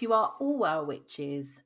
[0.00, 1.60] You are all well, witches.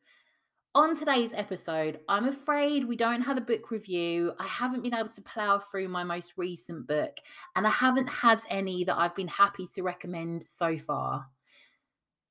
[0.74, 4.32] On today's episode, I'm afraid we don't have a book review.
[4.40, 7.16] I haven't been able to plow through my most recent book,
[7.54, 11.26] and I haven't had any that I've been happy to recommend so far.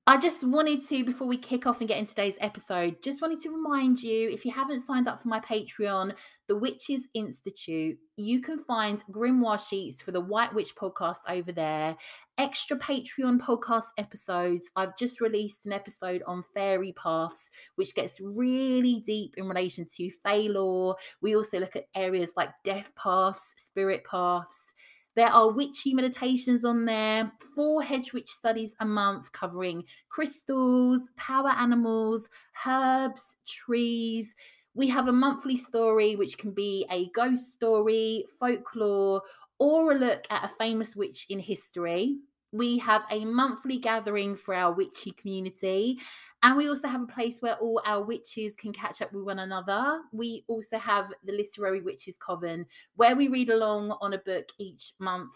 [0.06, 3.40] I just wanted to, before we kick off and get into today's episode, just wanted
[3.40, 6.14] to remind you if you haven't signed up for my Patreon,
[6.50, 11.96] The Witches Institute, you can find grimoire sheets for the White Witch podcast over there,
[12.38, 14.70] extra Patreon podcast episodes.
[14.76, 20.12] I've just released an episode on fairy paths, which gets really deep in relation to
[20.22, 20.98] fae lore.
[21.22, 24.74] We also look at areas like death paths, spirit paths.
[25.16, 31.50] There are witchy meditations on there, four hedge witch studies a month covering crystals, power
[31.50, 32.28] animals,
[32.66, 34.34] herbs, trees.
[34.74, 39.22] We have a monthly story, which can be a ghost story, folklore,
[39.60, 42.18] or a look at a famous witch in history.
[42.54, 45.98] We have a monthly gathering for our witchy community.
[46.44, 49.40] And we also have a place where all our witches can catch up with one
[49.40, 50.02] another.
[50.12, 54.94] We also have the Literary Witches Coven, where we read along on a book each
[55.00, 55.34] month.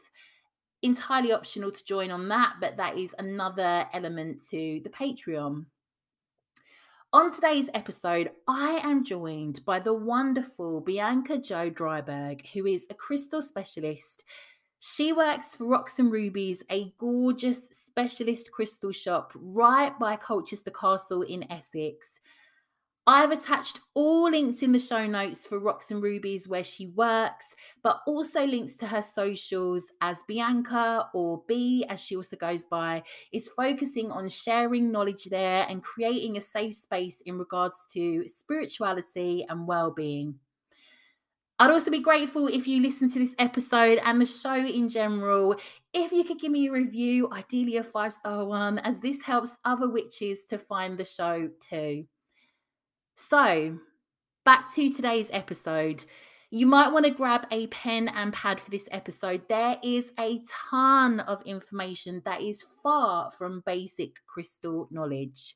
[0.84, 5.66] Entirely optional to join on that, but that is another element to the Patreon.
[7.14, 12.94] On today's episode, I am joined by the wonderful Biancha Jo Dryburgh, who is a
[12.94, 14.24] crystal specialist
[14.88, 21.24] she works for Rocks and Rubies, a gorgeous specialist crystal shop right by Colchester Castle
[21.24, 22.22] in Essex.
[23.06, 27.48] I've attached all links in the show notes for Rocks and Rubies where she works,
[27.84, 33.04] but also links to her socials as Biancha or B, as she also goes by,
[33.34, 39.46] is focusing on sharing knowledge there and creating a safe space in regards to spirituality
[39.50, 40.36] and well-being.
[41.60, 45.56] I'd also be grateful if you listen to this episode and the show in general.
[45.92, 49.58] If you could give me a review, ideally a five star one, as this helps
[49.66, 52.06] other witches to find the show too.
[53.16, 53.80] So,
[54.46, 56.06] back to today's episode.
[56.52, 59.42] You might want to grab a pen and pad for this episode.
[59.50, 65.56] There is a ton of information that is far from basic crystal knowledge.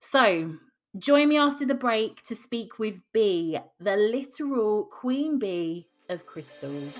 [0.00, 0.54] So,
[0.98, 6.98] Join me after the break to speak with B, the literal queen bee of crystals.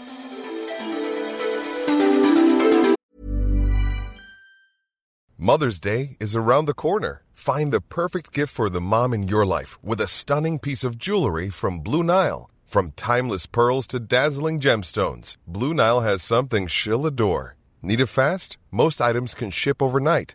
[5.37, 7.23] Mother's Day is around the corner.
[7.35, 10.97] Find the perfect gift for the mom in your life with a stunning piece of
[10.97, 12.49] jewelry from Blue Nile.
[12.65, 17.57] From timeless pearls to dazzling gemstones, Blue Nile has something she'll adore.
[17.83, 18.57] Need it fast?
[18.71, 20.35] Most items can ship overnight.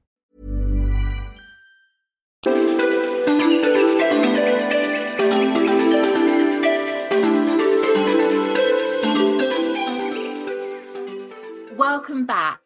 [11.81, 12.59] Welcome back.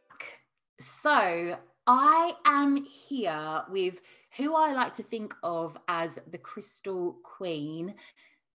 [1.01, 1.57] So,
[1.87, 4.01] I am here with
[4.35, 7.95] who I like to think of as the Crystal Queen.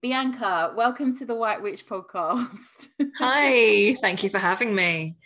[0.05, 2.89] Biancha, welcome to the White Witch podcast.
[3.19, 5.17] Hi, thank you for having me.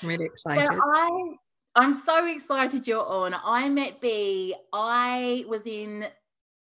[0.00, 0.66] I'm really excited.
[0.66, 1.34] So I,
[1.74, 3.36] I'm so excited you're on.
[3.44, 4.54] I met B.
[4.72, 6.06] I was in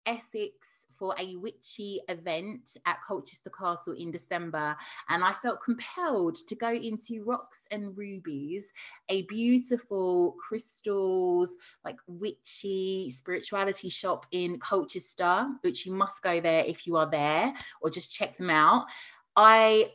[0.05, 0.53] Essex
[0.97, 4.75] for a witchy event at Colchester Castle in December,
[5.09, 8.65] and I felt compelled to go into Rocks and Rubies,
[9.09, 11.51] a beautiful crystals,
[11.83, 17.53] like witchy spirituality shop in Colchester, which you must go there if you are there
[17.81, 18.85] or just check them out.
[19.35, 19.91] I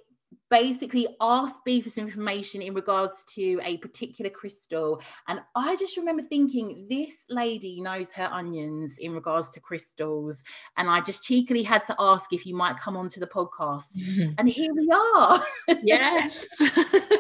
[0.51, 5.01] basically asked B for some information in regards to a particular crystal.
[5.29, 10.43] And I just remember thinking, this lady knows her onions in regards to crystals.
[10.77, 13.97] And I just cheekily had to ask if you might come onto the podcast.
[13.99, 14.33] Mm-hmm.
[14.39, 15.45] And here we are.
[15.83, 16.47] yes.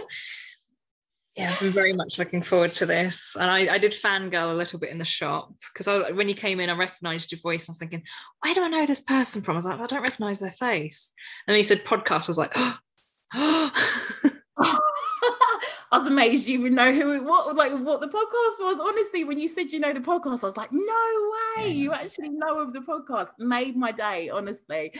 [1.37, 3.37] yeah, I'm very much looking forward to this.
[3.41, 6.61] And I, I did fangirl a little bit in the shop because when you came
[6.61, 7.69] in, I recognized your voice.
[7.69, 8.03] I was thinking,
[8.41, 9.55] where do I know this person from?
[9.55, 11.15] I was like, I don't recognize their face.
[11.47, 12.29] And then he said podcast.
[12.29, 12.77] I was like, oh,
[15.93, 18.79] I was amazed you even know who it what like what the podcast was.
[18.81, 22.31] Honestly, when you said you know the podcast, I was like, no way, you actually
[22.31, 23.29] know of the podcast.
[23.39, 24.93] Made my day, honestly.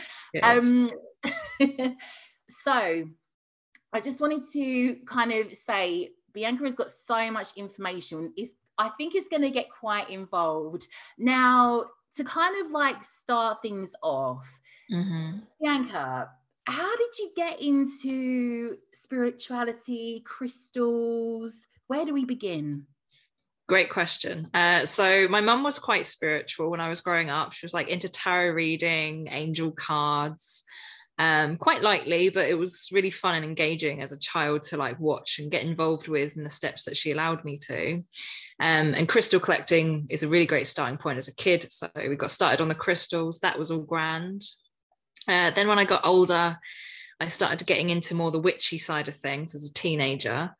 [0.43, 0.89] Um
[2.63, 3.03] so
[3.93, 8.33] I just wanted to kind of say Biancha has got so much information.
[8.37, 10.87] It's I think it's going to get quite involved.
[11.17, 11.85] Now,
[12.15, 14.45] to kind of like start things off,
[14.91, 15.39] mm-hmm.
[15.63, 16.29] Biancha,
[16.65, 21.55] how did you get into spirituality, crystals?
[21.87, 22.85] Where do we begin?
[23.67, 24.49] Great question.
[24.53, 27.53] Uh, so my mum was quite spiritual when I was growing up.
[27.53, 30.63] She was like into tarot reading, angel cards,
[31.17, 34.99] um, quite lightly, but it was really fun and engaging as a child to like
[34.99, 38.01] watch and get involved with in the steps that she allowed me to.
[38.59, 41.65] Um, and crystal collecting is a really great starting point as a kid.
[41.71, 43.39] So we got started on the crystals.
[43.39, 44.43] That was all grand.
[45.27, 46.57] Uh, then when I got older,
[47.19, 50.55] I started getting into more the witchy side of things as a teenager,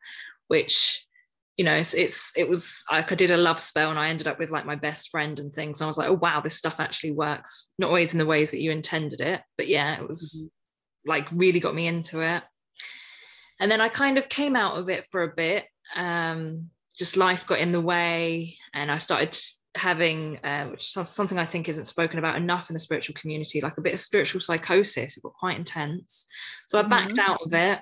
[0.48, 1.04] which
[1.56, 4.26] you know it's, it's it was like I did a love spell and I ended
[4.26, 5.80] up with like my best friend and things.
[5.80, 7.70] And I was like, oh wow, this stuff actually works.
[7.78, 10.50] Not always in the ways that you intended it, but yeah, it was
[11.06, 12.42] like really got me into it.
[13.60, 15.66] And then I kind of came out of it for a bit.
[15.94, 19.36] Um, just life got in the way, and I started
[19.76, 23.60] having, uh, which is something I think isn't spoken about enough in the spiritual community,
[23.60, 25.16] like a bit of spiritual psychosis.
[25.16, 26.26] It got quite intense.
[26.66, 27.30] So I backed mm-hmm.
[27.30, 27.80] out of it.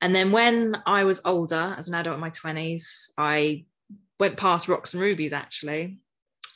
[0.00, 3.64] And then when I was older, as an adult in my 20s, I
[4.20, 5.98] went past rocks and rubies actually.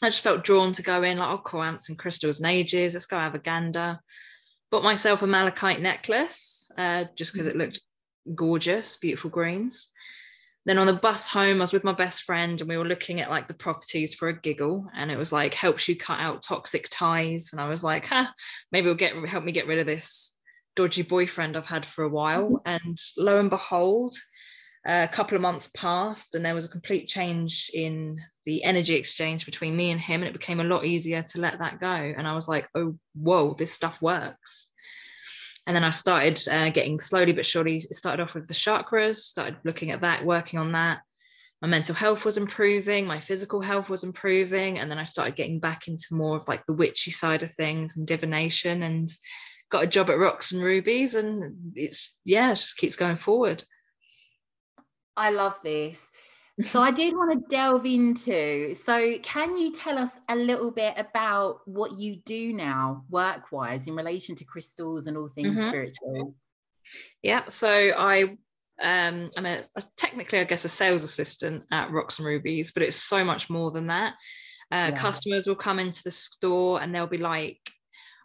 [0.02, 2.94] I just felt drawn to go in, like, oh, cool, ants and crystals and ages.
[2.94, 3.98] Let's go have a gander.
[4.70, 7.60] Bought myself a malachite necklace uh, just because it mm-hmm.
[7.60, 7.80] looked
[8.34, 9.90] gorgeous, beautiful greens.
[10.66, 13.20] Then on the bus home, I was with my best friend and we were looking
[13.20, 14.90] at like the properties for a giggle.
[14.94, 17.50] And it was like, helps you cut out toxic ties.
[17.52, 18.26] And I was like, huh,
[18.70, 20.36] maybe it'll get help me get rid of this
[20.76, 22.50] dodgy boyfriend I've had for a while.
[22.50, 22.86] Mm-hmm.
[22.86, 24.14] And lo and behold,
[24.86, 29.46] a couple of months passed and there was a complete change in the energy exchange
[29.46, 30.20] between me and him.
[30.20, 31.86] And it became a lot easier to let that go.
[31.86, 34.69] And I was like, oh, whoa, this stuff works
[35.66, 39.56] and then I started uh, getting slowly but surely started off with the chakras, started
[39.64, 41.00] looking at that, working on that.
[41.62, 45.60] My mental health was improving, my physical health was improving, and then I started getting
[45.60, 49.08] back into more of like the witchy side of things and divination, and
[49.70, 53.62] got a job at Rocks and Rubies, and it's yeah, it just keeps going forward.
[55.16, 56.00] I love this
[56.62, 58.74] so I did want to delve into.
[58.74, 63.88] So, can you tell us a little bit about what you do now, work wise,
[63.88, 65.68] in relation to crystals and all things mm-hmm.
[65.68, 66.34] spiritual?
[67.22, 67.42] Yeah.
[67.48, 68.24] So I
[68.82, 72.82] um, I'm a, a, technically, I guess, a sales assistant at Rocks and Rubies, but
[72.82, 74.14] it's so much more than that.
[74.72, 74.90] Uh, yeah.
[74.92, 77.60] Customers will come into the store and they'll be like,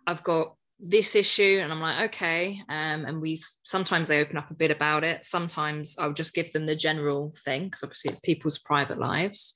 [0.07, 4.51] "I've got this issue and i'm like okay um, and we sometimes they open up
[4.51, 5.23] a bit about it.
[5.25, 9.53] Sometimes i'll just give them the general thing because obviously it's people's private lives.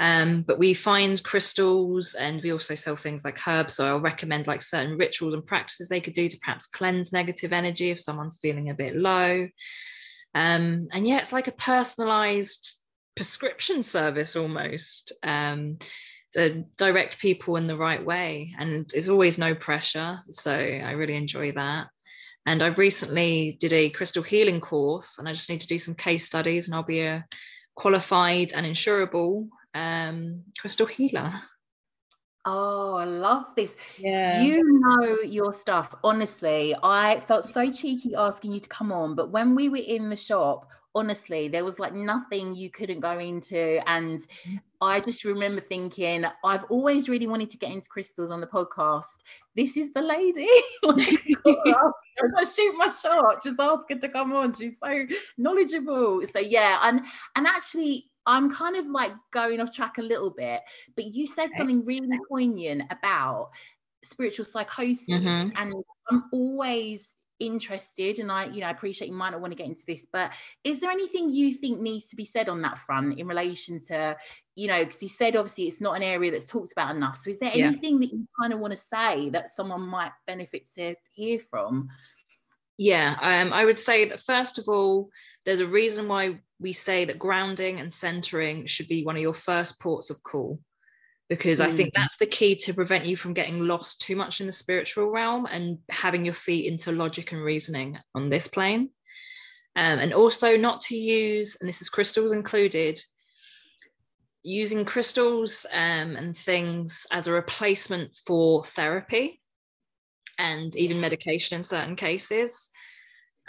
[0.00, 3.74] Um, but we find crystals and we also sell things like herbs.
[3.74, 7.52] So i'll recommend like certain rituals and practices they could do to perhaps cleanse negative
[7.52, 9.48] energy if someone's feeling a bit low.
[10.34, 12.78] Um, and yeah it's like a personalized
[13.14, 15.12] prescription service almost.
[15.22, 15.78] Um,
[16.32, 18.54] to direct people in the right way.
[18.58, 20.18] And it's always no pressure.
[20.30, 21.88] So I really enjoy that.
[22.46, 25.94] And I've recently did a crystal healing course, and I just need to do some
[25.94, 27.26] case studies, and I'll be a
[27.74, 31.32] qualified and insurable um, crystal healer.
[32.44, 33.74] Oh, I love this.
[33.98, 34.40] Yeah.
[34.40, 35.94] You know your stuff.
[36.02, 40.08] Honestly, I felt so cheeky asking you to come on, but when we were in
[40.08, 43.80] the shop, honestly, there was like nothing you couldn't go into.
[43.88, 44.56] And mm-hmm.
[44.80, 49.22] I just remember thinking, I've always really wanted to get into crystals on the podcast.
[49.56, 50.48] This is the lady.
[52.36, 53.42] I'm shoot my shot.
[53.42, 54.52] Just ask her to come on.
[54.52, 56.22] She's so knowledgeable.
[56.32, 57.00] So yeah, and
[57.36, 60.60] and actually I'm kind of like going off track a little bit,
[60.94, 63.50] but you said something really poignant about
[64.04, 65.50] spiritual psychosis mm-hmm.
[65.56, 65.74] and
[66.10, 67.06] i'm always
[67.40, 70.06] interested and i you know i appreciate you might not want to get into this
[70.12, 70.32] but
[70.64, 74.16] is there anything you think needs to be said on that front in relation to
[74.56, 77.30] you know because you said obviously it's not an area that's talked about enough so
[77.30, 77.66] is there yeah.
[77.66, 81.88] anything that you kind of want to say that someone might benefit to hear from
[82.78, 85.10] yeah um, i would say that first of all
[85.44, 89.34] there's a reason why we say that grounding and centering should be one of your
[89.34, 90.58] first ports of call
[91.28, 91.64] because mm.
[91.64, 91.92] I think mm.
[91.96, 95.46] that's the key to prevent you from getting lost too much in the spiritual realm
[95.46, 98.90] and having your feet into logic and reasoning on this plane.
[99.76, 102.98] Um, and also not to use, and this is crystals included,
[104.42, 109.40] using crystals um, and things as a replacement for therapy
[110.38, 112.70] and even medication in certain cases.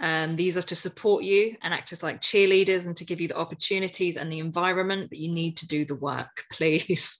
[0.01, 3.27] Um, these are to support you and act as like cheerleaders and to give you
[3.27, 7.19] the opportunities and the environment, but you need to do the work, please.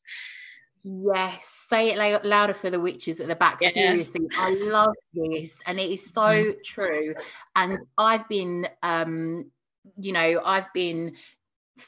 [0.83, 3.59] Yes, say it louder for the witches at the back.
[3.61, 3.73] Yes.
[3.73, 6.63] Seriously, I love this, and it is so mm.
[6.63, 7.13] true.
[7.55, 9.51] And I've been, um,
[9.97, 11.15] you know, I've been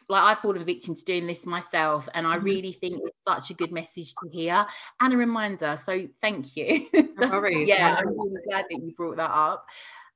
[0.10, 2.46] like I've fallen victim to doing this myself, and I mm-hmm.
[2.46, 4.66] really think it's such a good message to hear
[5.00, 5.78] and a reminder.
[5.86, 6.88] So thank you.
[7.20, 7.68] Sorry.
[7.68, 9.66] Yeah, I'm really glad that you brought that up.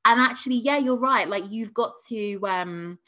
[0.05, 1.27] And actually, yeah, you're right.
[1.27, 2.99] Like you've got to um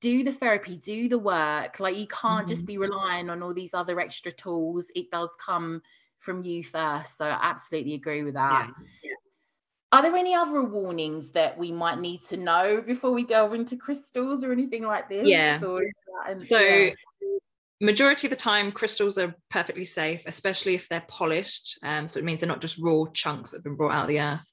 [0.00, 1.80] do the therapy, do the work.
[1.80, 2.48] Like you can't mm-hmm.
[2.48, 4.86] just be relying on all these other extra tools.
[4.94, 5.82] It does come
[6.18, 7.18] from you first.
[7.18, 8.70] So I absolutely agree with that.
[9.02, 9.10] Yeah.
[9.94, 13.76] Are there any other warnings that we might need to know before we delve into
[13.76, 15.24] crystals or anything like this?
[15.24, 15.60] Yeah.
[16.38, 16.90] so yeah.
[17.80, 22.24] majority of the time crystals are perfectly safe especially if they're polished um, so it
[22.24, 24.50] means they're not just raw chunks that have been brought out of the earth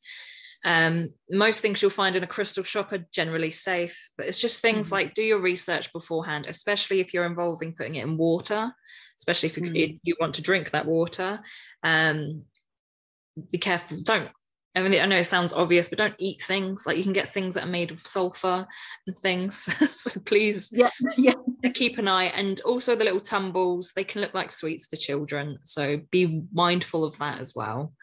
[0.64, 4.62] um, most things you'll find in a crystal shop are generally safe, but it's just
[4.62, 8.72] things mm like do your research beforehand, especially if you're involving putting it in water,
[9.18, 11.40] especially if you, mm if you want to drink that water.
[11.82, 12.46] Um,
[13.52, 13.98] be careful.
[14.06, 14.30] Don't.
[14.74, 17.28] I mean, I know it sounds obvious, but don't eat things like you can get
[17.28, 18.66] things that are made of sulfur
[19.06, 19.56] and things.
[19.92, 21.34] so please, yeah, yeah,
[21.74, 22.26] keep an eye.
[22.26, 25.58] And also the little tumbles, they can look like sweets to children.
[25.64, 27.94] So be mindful of that as well.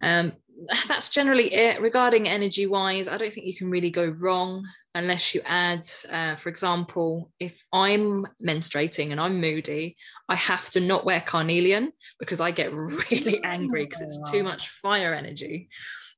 [0.00, 0.34] Um,
[0.88, 1.80] that's generally it.
[1.80, 6.36] Regarding energy wise i don't think you can really go wrong unless you add uh,
[6.36, 9.96] for example if i'm menstruating and i'm moody
[10.28, 14.68] i have to not wear carnelian because i get really angry because it's too much
[14.68, 15.68] fire energy.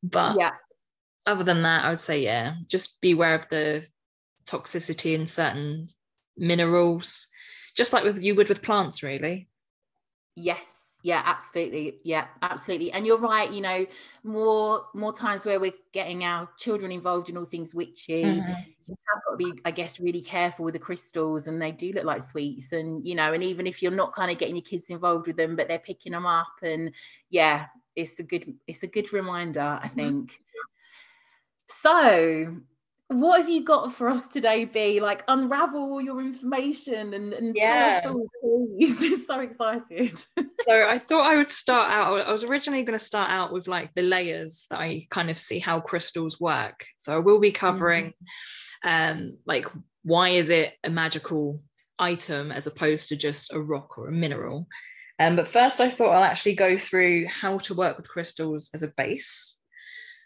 [0.03, 0.53] But yeah.
[1.27, 3.87] other than that i would say yeah just beware of the
[4.49, 5.87] toxicity in certain
[6.37, 7.27] minerals
[7.77, 9.49] just like with you would with plants really.
[10.37, 13.87] Yes yeah absolutely yeah absolutely and you're right you know
[14.25, 18.53] more more times where we're getting our children involved in all things witchy mm-hmm.
[18.87, 21.93] you have got to be i guess really careful with the crystals and they do
[21.93, 24.65] look like sweets and you know and even if you're not kind of getting your
[24.65, 26.93] kids involved with them but they're picking them up and
[27.31, 29.95] yeah it's a good it's a good reminder i mm-hmm.
[29.97, 31.69] think mm-hmm.
[31.83, 32.57] so
[33.09, 35.01] what have you got for us today, B?
[35.01, 38.01] Like unravel all your information and, and yeah.
[38.01, 39.27] tell us all, please.
[39.27, 40.23] so excited.
[40.61, 42.27] so I thought I would start out.
[42.27, 45.39] I was originally going to start out with like the layers that I kind of
[45.39, 46.85] see how crystals work.
[46.99, 48.13] So I will be covering
[48.85, 49.17] mm-hmm.
[49.19, 49.67] um like
[50.03, 51.61] why is it a magical
[51.99, 54.69] item as opposed to just a rock or a mineral.
[55.19, 58.83] Um, but first I thought I'll actually go through how to work with crystals as
[58.83, 59.59] a base.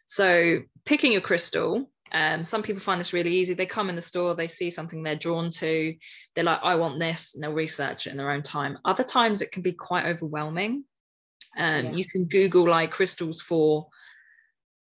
[0.05, 3.55] So picking a crystal um, some people find this really easy.
[3.55, 5.95] They come in the store, they see something they're drawn to,
[6.35, 8.79] they're like, I want this, and they'll research it in their own time.
[8.85, 10.85] Other times it can be quite overwhelming.
[11.57, 11.93] Um, yeah.
[11.93, 13.89] You can Google like crystals for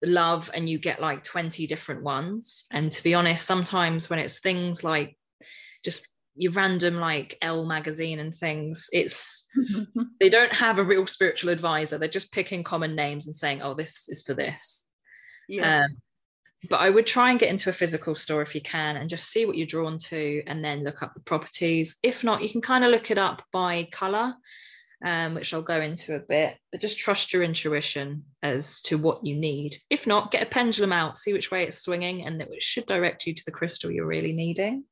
[0.04, 2.66] love, and you get like 20 different ones.
[2.72, 5.16] And to be honest, sometimes when it's things like
[5.84, 9.48] just your random like Elle magazine and things, it's
[10.20, 12.00] they don't have a real spiritual advisor.
[12.00, 14.88] They're just picking common names and saying, oh, this is for this.
[15.48, 15.84] Yeah.
[15.84, 15.98] Um,
[16.70, 19.30] but I would try and get into a physical store if you can and just
[19.30, 21.98] see what you're drawn to and then look up the properties.
[22.04, 24.36] If not, you can kind of look it up by color,
[25.04, 29.26] um, which I'll go into a bit, but just trust your intuition as to what
[29.26, 29.76] you need.
[29.90, 33.26] If not, get a pendulum out, see which way it's swinging, and it should direct
[33.26, 34.86] you to the crystal you're really needing.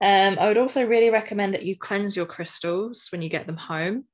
[0.00, 3.56] Um, I would also really recommend that you cleanse your crystals when you get them
[3.56, 4.04] home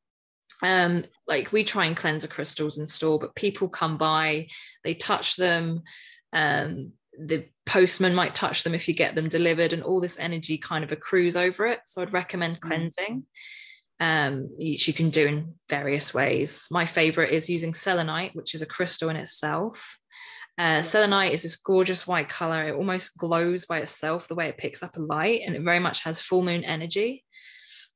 [0.62, 4.46] um, like we try and cleanse the crystals in store, but people come by,
[4.84, 5.82] they touch them,
[6.32, 10.58] um, the postman might touch them if you get them delivered and all this energy
[10.58, 11.80] kind of accrues over it.
[11.86, 12.60] So i'd recommend mm.
[12.60, 13.26] cleansing.
[14.00, 16.66] Um, which you can do in various ways.
[16.72, 19.96] My favorite is using selenite which is a crystal in itself.
[20.58, 22.64] Uh, selenite is this gorgeous white color.
[22.64, 25.78] It almost glows by itself the way it picks up a light and it very
[25.78, 27.24] much has full moon energy.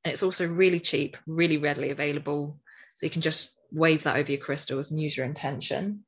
[0.05, 2.61] And it's also really cheap really readily available.
[2.95, 6.06] So you can just wave that over your crystals and use your intention.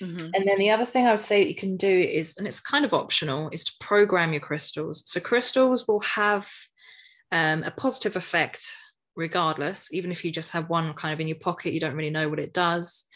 [0.00, 0.30] Mhm.
[0.34, 2.60] And then the other thing I would say that you can do is, and it's
[2.60, 5.02] kind of optional, is to program your crystals.
[5.06, 6.50] So crystals will have
[7.32, 8.72] um, a positive effect
[9.16, 12.08] regardless, even if you just have one kind of in your pocket, you don't really
[12.08, 13.06] know what it does.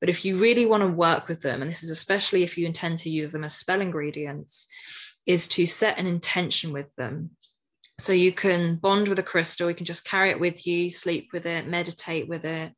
[0.00, 2.66] But if you really want to work with them, and this is especially if you
[2.66, 4.66] intend to use them as spell ingredients,
[5.24, 7.30] is to set an intention with them.
[7.98, 11.30] So you can bond with a crystal, you can just carry it with you, sleep
[11.32, 12.74] with it, meditate with it,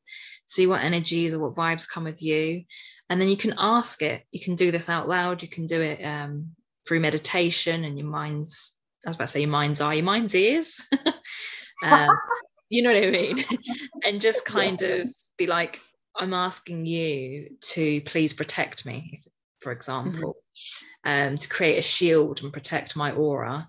[0.46, 2.64] see what energies or what vibes come with you.
[3.10, 4.24] And then you can ask it.
[4.32, 6.50] You can do this out loud, you can do it um,
[6.86, 10.34] through meditation and your mind's, I was about to say your mind's eye, your mind's
[10.34, 10.80] ears.
[11.84, 12.10] um,
[12.68, 13.44] you know what I mean?
[14.06, 15.80] and just kind of be like,
[16.16, 19.22] I'm asking you to please protect me, if,
[19.60, 20.36] for example,
[21.04, 23.68] um, to create a shield and protect my aura.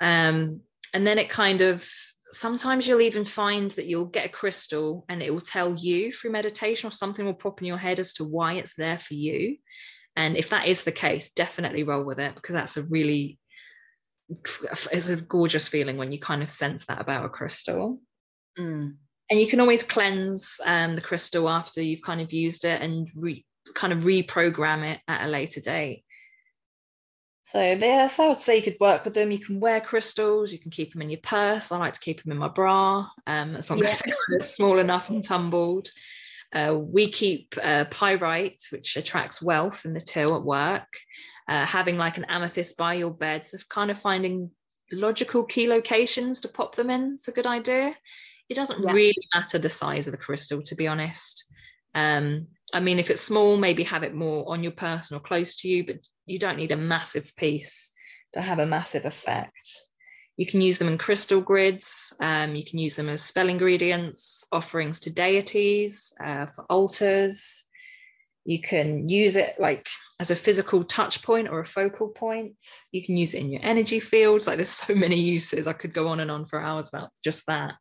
[0.00, 0.60] Um,
[0.92, 1.88] and then it kind of
[2.32, 6.32] sometimes you'll even find that you'll get a crystal and it will tell you through
[6.32, 9.56] meditation or something will pop in your head as to why it's there for you.
[10.16, 13.38] And if that is the case, definitely roll with it because that's a really
[14.92, 18.00] it's a gorgeous feeling when you kind of sense that about a crystal
[18.58, 18.96] Mm.
[19.30, 23.08] and you can always cleanse um, the crystal after you've kind of used it and
[23.14, 26.04] re- kind of reprogram it at a later date.
[27.42, 29.30] So there's, I would say you could work with them.
[29.32, 30.52] You can wear crystals.
[30.52, 31.72] You can keep them in your purse.
[31.72, 35.10] I like to keep them in my bra, um, as long as they're small enough
[35.10, 35.88] and tumbled.
[36.52, 40.88] Uh, we keep uh, pyrite, which attracts wealth in the till at work.
[41.48, 44.50] Uh, having like an amethyst by your bed, so kind of finding
[44.92, 47.94] logical key locations to pop them in is a good idea
[48.48, 48.92] it doesn't Yeah.
[48.92, 51.46] really matter the size of the crystal to be honest
[51.94, 55.56] um i mean if it's small maybe have it more on your person or close
[55.56, 55.96] to you but
[56.30, 57.92] you don't need a massive piece
[58.32, 59.68] to have a massive effect.
[60.36, 64.46] You can use them in crystal grids um, you can use them as spell ingredients
[64.52, 67.66] offerings to deities uh, for altars.
[68.46, 69.86] You can use it like
[70.18, 72.56] as a physical touch point or a focal point.
[72.90, 74.46] You can use it in your energy fields.
[74.46, 75.66] Like there's so many uses.
[75.66, 77.74] I could go on and on for hours about just that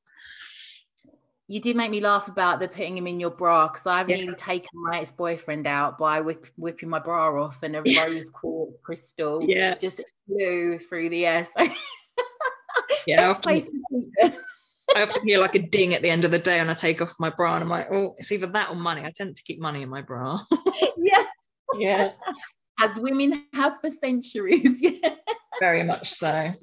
[1.50, 4.18] You did make me laugh about the putting him in your bra because I've Yeah.
[4.18, 8.78] nearly taken my ex-boyfriend out by whip, whipping my bra off and a rose quartz
[8.84, 11.48] crystal yeah just flew through the air.
[11.58, 11.68] So
[13.08, 13.84] yeah I often.
[14.96, 17.00] I often hear like a ding at the end of the day when i take
[17.00, 19.44] off my bra and i'm like oh it's either that or money i tend to
[19.44, 20.40] keep money in my bra
[20.98, 21.26] yeah,
[21.76, 22.12] yeah
[22.80, 24.82] as women have for centuries.
[24.82, 25.16] Yeah,
[25.60, 26.54] very much so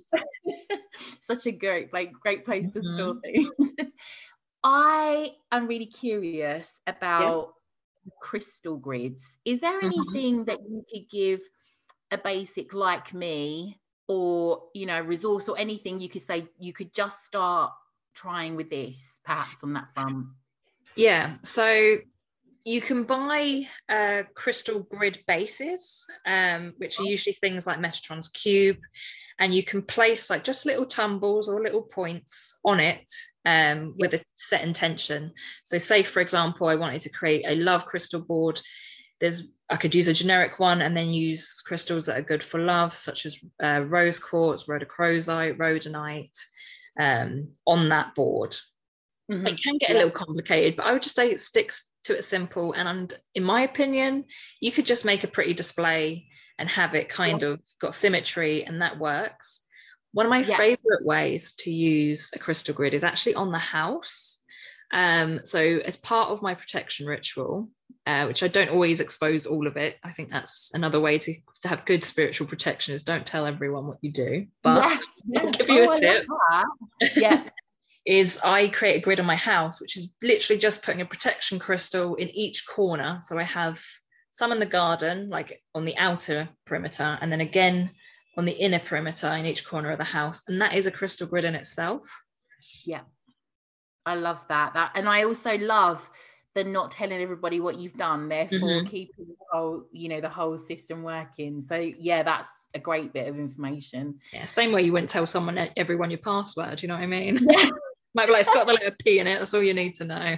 [1.27, 2.97] such a great, like, great place to mm-hmm.
[2.97, 3.73] store things.
[4.69, 7.55] I am really curious about
[8.21, 9.39] crystal grids.
[9.45, 9.83] Is there Mhm.
[9.83, 11.41] anything that you could give
[12.11, 16.93] a basic like me, or you know, resource or anything you could say you could
[16.95, 17.73] just start
[18.15, 20.29] trying with this, perhaps on that front?
[20.97, 21.99] Yeah, so
[22.67, 28.79] you can buy uh, crystal grid bases, um, which are usually things like Metatron's cube,
[29.39, 33.09] and you can place like just little tumbles or little points on it
[33.45, 35.31] um, with a set intention.
[35.63, 38.61] So, say for example, I wanted to create a love crystal board.
[39.21, 42.59] There's I could use a generic one and then use crystals that are good for
[42.59, 46.37] love, such as uh, rose quartz, rhodochrosite, rhodonite,
[46.99, 48.57] um, on that board
[49.33, 49.49] Mhm.
[49.49, 52.23] it can get a little complicated, but I would just say it sticks to it
[52.23, 52.73] simple.
[52.73, 54.25] And, in my opinion,
[54.61, 58.81] you could just make a pretty display and have it kind of got symmetry, and
[58.83, 59.63] that works.
[60.13, 60.57] One of my Yeah.
[60.57, 64.39] favorite ways to use a crystal grid is actually on the house.
[64.93, 67.71] Um, so, as part of my protection ritual,
[68.07, 71.35] uh, which I don't always expose all of it, I think that's another way to,
[71.63, 74.47] to have good spiritual protection is don't tell everyone what you do.
[74.63, 74.85] But
[75.29, 76.27] Yeah, I'll give you a Oh, love tip.
[77.17, 77.43] Yeah,
[78.07, 81.59] is I create a grid on my house, which is literally just putting a protection
[81.59, 83.19] crystal in each corner.
[83.21, 83.83] So I have
[84.31, 87.91] some in the garden, like on the outer perimeter, and then again
[88.39, 90.43] on the inner perimeter in each corner of the house.
[90.47, 92.07] And that is a crystal grid in itself.
[92.85, 93.01] Yeah.
[94.05, 94.75] I love that.
[94.75, 96.01] That, and I also love
[96.55, 98.89] the not telling everybody what you've done, therefore Mhm.
[98.89, 101.65] keeping the whole, you know, the whole system working.
[101.69, 104.21] So yeah, that's a great bit of information.
[104.33, 107.39] Yeah, same way you wouldn't tell someone everyone your password, you know what I mean?
[107.41, 107.71] Yeah.
[108.17, 110.05] Might be like, it's got the letter P in it, that's all you need to
[110.05, 110.37] know.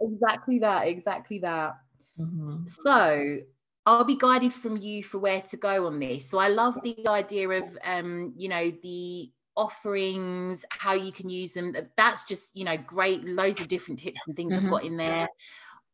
[0.00, 1.74] exactly that exactly that
[2.18, 2.68] Mhm.
[2.84, 3.38] so
[3.86, 7.06] i'll be guided from you for where to go on this so i love the
[7.08, 12.54] idea of um you know the offerings how you can use them That- that's just
[12.56, 14.64] you know great loads of different tips and things Mhm.
[14.64, 15.28] i've got in there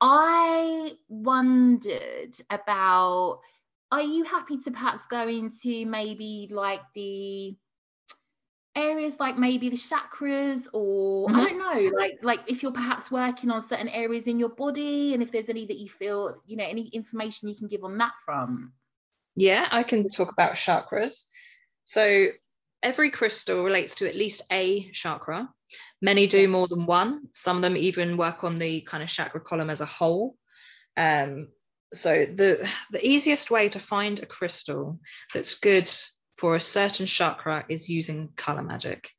[0.01, 3.41] i wondered about
[3.93, 7.57] are you happy to perhaps go into maybe like the
[8.81, 11.37] areas like maybe the chakras or mm-hmm.
[11.39, 15.15] i don't know like like if you're perhaps working on certain areas in your body
[15.15, 17.97] and if there's any that you feel you know any information you can give on
[17.99, 18.71] that front.
[19.37, 21.25] Yeah i can talk about chakras.
[21.85, 22.29] So
[22.83, 25.49] every crystal relates to at least a chakra.
[26.01, 27.23] Many do more than one.
[27.33, 30.37] Some of them even work on the kind of chakra column as a whole.
[30.97, 31.49] Um,
[31.93, 35.01] so the the easiest way to find a crystal
[35.35, 35.91] that's good
[36.41, 39.11] for a certain chakra is using color magic.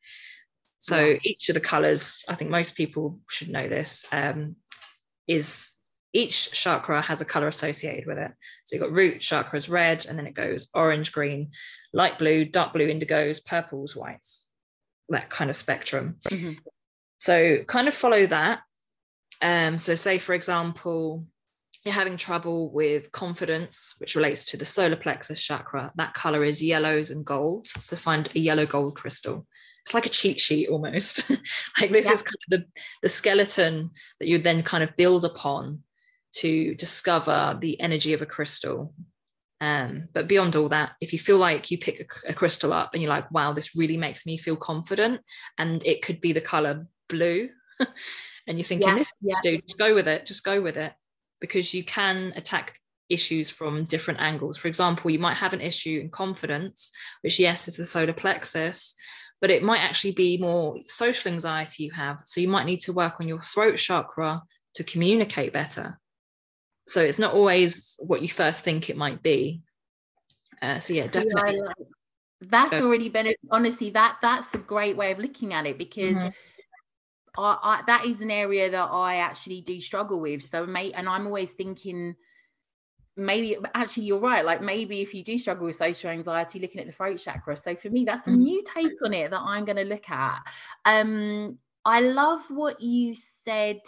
[0.79, 1.19] So yeah.
[1.23, 4.55] each of the colors, I think most people should know this, um,
[5.27, 5.69] is
[6.13, 8.31] each chakra has a color associated with it.
[8.63, 11.51] So you've got root chakras red, and then it goes orange, green,
[11.93, 14.49] light blue, dark blue, indigos, purples, whites,
[15.09, 16.15] that kind of spectrum.
[16.27, 16.53] Mm-hmm.
[17.19, 18.61] So kind of follow that.
[19.43, 21.27] Um, so say, for example,
[21.83, 26.61] you're having trouble with confidence, which relates to the solar plexus chakra, that color is
[26.61, 27.67] yellows and gold.
[27.67, 29.47] So find a yellow gold crystal.
[29.83, 31.27] It's like a cheat sheet almost.
[31.81, 32.11] like this yeah.
[32.11, 32.65] is kind of the,
[33.01, 35.81] the skeleton that you then kind of build upon
[36.33, 38.93] to discover the energy of a crystal.
[39.59, 42.91] Um, but beyond all that, if you feel like you pick a, a crystal up
[42.93, 45.21] and you're like, wow, this really makes me feel confident,
[45.57, 47.49] and it could be the color blue,
[48.47, 49.35] and you're thinking, yeah, this yeah.
[49.43, 50.93] do, just go with it, just go with it
[51.41, 52.77] because you can attack
[53.09, 54.57] issues from different angles.
[54.57, 58.95] For example, you might have an issue in confidence, which, yes, is the solar plexus,
[59.41, 62.21] but it might actually be more social anxiety you have.
[62.25, 64.43] So you might need to work on your throat chakra
[64.75, 65.99] to communicate better.
[66.87, 69.61] So it's not always what you first think it might be.
[70.61, 71.57] Uh, so yeah, definitely.
[71.57, 71.85] Yeah,
[72.41, 76.29] that's already been honestly that that's a great way of looking at it because mm-hmm.
[77.37, 80.43] I, I, that is an area that I actually do struggle with.
[80.43, 82.15] So, mate, and I'm always thinking,
[83.17, 84.45] maybe actually you're right.
[84.45, 87.55] Like maybe if you do struggle with social anxiety, looking at the throat chakra.
[87.55, 88.37] So for me, that's a mm.
[88.37, 90.39] new take on it that I'm going to look at.
[90.85, 93.15] Um, I love what you
[93.45, 93.81] said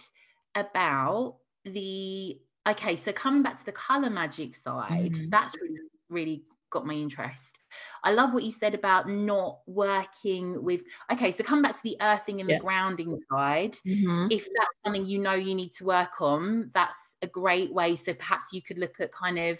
[0.55, 2.39] about the.
[2.65, 5.29] Okay, so coming back to the color magic side, mm.
[5.29, 5.79] that's really
[6.09, 7.59] really got my interest.
[8.03, 10.83] I love what you said about not working with.
[11.11, 12.57] Okay, so come back to the earthing and yeah.
[12.57, 13.73] the grounding side.
[13.87, 14.27] Mm-hmm.
[14.29, 17.95] If that's something you know you need to work on, that's a great way.
[17.95, 19.59] So perhaps you could look at kind of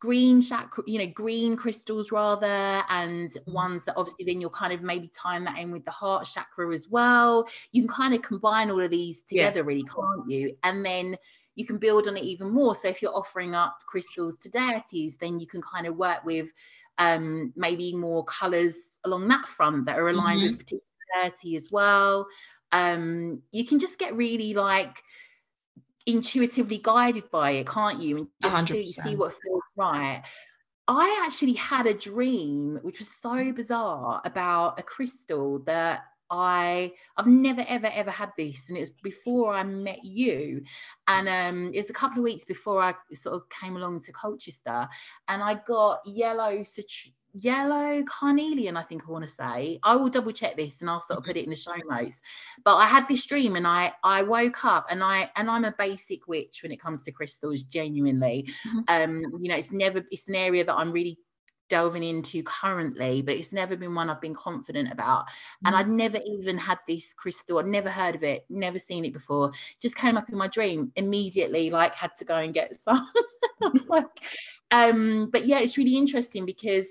[0.00, 3.52] green chakra, you know, green crystals rather, and mm-hmm.
[3.52, 6.72] ones that obviously then you'll kind of maybe time that in with the heart chakra
[6.72, 7.46] as well.
[7.72, 9.66] You can kind of combine all of these together, yeah.
[9.66, 10.56] really, can't you?
[10.64, 11.16] And then
[11.58, 12.72] you can build on it even more.
[12.76, 16.52] So if you're offering up crystals to deities, then you can kind of work with
[16.98, 20.50] um, maybe more colors along that front that are aligned mm-hmm.
[20.50, 20.82] with particular
[21.14, 22.28] deity as well.
[22.70, 25.02] Um, you can just get really like
[26.06, 28.30] intuitively guided by it, can't you?
[28.44, 30.22] And just see, see what feels right.
[30.86, 37.26] I actually had a dream which was so bizarre about a crystal that I I've
[37.26, 40.62] never ever ever had this, and it was before I met you,
[41.06, 44.12] and um, it was a couple of weeks before I sort of came along to
[44.12, 44.88] Colchester,
[45.28, 46.64] and I got yellow
[47.34, 49.78] yellow carnelian i think i want to say.
[49.82, 52.20] I will double check this and i'll sort of put it in the show notes.
[52.64, 55.74] But i had this dream and i i woke up and i and i'm a
[55.78, 58.48] basic witch when it comes to crystals genuinely.
[58.66, 58.80] Mm-hmm.
[58.88, 61.18] um you know it's never it's an area that i'm really
[61.68, 65.26] delving into currently, but it's never been one I've been confident about.
[65.64, 65.78] And mm.
[65.78, 69.52] I'd never even had this crystal, I'd never heard of it, never seen it before.
[69.80, 73.08] Just came up in my dream immediately, like had to go and get some.
[73.88, 74.06] like,
[74.70, 76.86] um, but yeah, it's really interesting because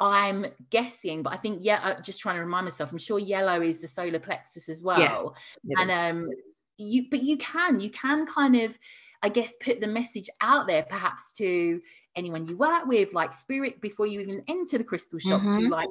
[0.00, 2.92] I'm guessing, but I think yeah, I'm just trying to remind myself.
[2.92, 5.34] I'm sure yellow is the solar plexus as well.
[5.64, 6.30] Yes, and um,
[6.76, 8.78] you but you can you can kind of
[9.22, 11.80] I guess put the message out there perhaps to
[12.16, 15.64] anyone you work with, like spirit, before you even enter the crystal shop, mm-hmm.
[15.64, 15.88] to like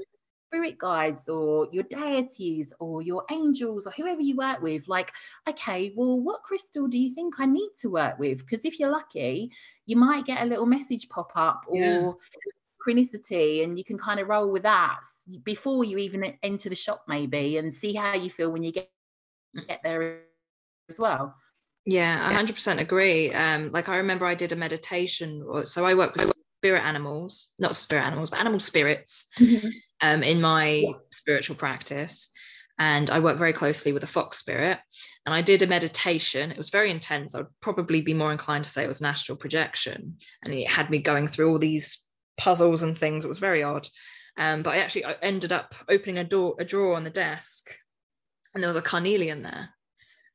[0.48, 5.12] spirit guides or your deities or your angels or whoever you work with like
[5.48, 8.90] okay well what crystal do you think i need to work with because if you're
[8.90, 9.52] lucky
[9.86, 12.12] you might get a little message pop up or yeah.
[12.88, 15.00] synchronicity and you can kind of roll with that
[15.44, 18.90] before you even enter the shop maybe and see how you feel when you get
[19.68, 20.22] get there
[20.90, 21.36] as well
[21.88, 23.32] yeah, I 100% agree.
[23.32, 25.48] Um, like I remember I did a meditation.
[25.64, 29.70] So I work with spirit animals, not spirit animals, but animal spirits mm-hmm.
[30.02, 30.92] um, in my yeah.
[31.14, 32.30] spiritual practice.
[32.78, 34.80] And I work very closely with a fox spirit.
[35.26, 36.52] And I did a meditation.
[36.52, 37.34] It was very intense.
[37.34, 40.18] I would probably be more inclined to say it was an astral projection.
[40.44, 42.04] And it had me going through all these
[42.38, 43.24] puzzles and things.
[43.24, 43.88] It was very odd.
[44.38, 47.74] Um, but I actually I ended up opening a door, a drawer on the desk,
[48.54, 49.70] and there was a carnelian there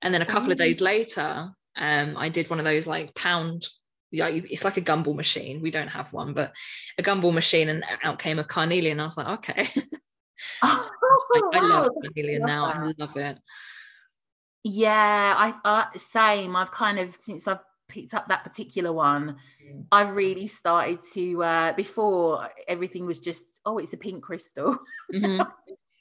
[0.03, 0.53] and then a couple oh.
[0.53, 3.67] of days later, um, I did one of those like pound
[4.13, 5.63] yeah, it's like a gumball machine.
[5.63, 6.53] We don't have one, but
[6.99, 9.01] a gumball machine, and out came a carnelian.
[9.01, 9.69] I was like, okay.
[10.61, 10.91] Oh,
[11.55, 12.67] I, I love carnelian now.
[12.67, 13.39] I love it.
[14.65, 16.57] Yeah, I, I same.
[16.57, 19.85] I've kind of since I've picked up that particular one, mm.
[19.93, 21.43] I've really started to.
[21.45, 24.77] Uh, before everything was just, oh, it's a pink crystal.
[25.15, 25.43] Mm-hmm.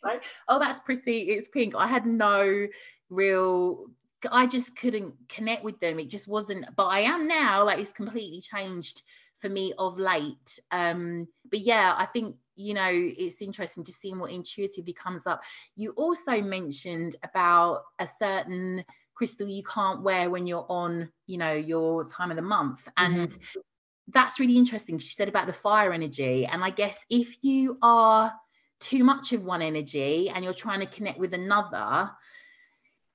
[0.04, 1.24] like, oh, that's pretty.
[1.24, 1.76] It's pink.
[1.76, 2.66] I had no
[3.12, 3.86] real.
[4.32, 6.00] I just couldn't connect with them.
[6.00, 6.66] It just wasn't.
[6.76, 7.66] But I am now.
[7.66, 9.04] Like it's completely changed
[9.42, 10.60] for me of late.
[10.72, 15.42] Um, but yeah, I think you know it's interesting to see what intuitively comes up.
[15.76, 21.54] You also mentioned about a certain crystal you can't wear when you're on, you know,
[21.54, 23.60] your time of the month, and mm-hmm.
[24.08, 25.00] that's really interesting.
[25.00, 28.34] She said about the fire energy, and I guess if you are
[28.80, 32.10] too much of one energy and you're trying to connect with another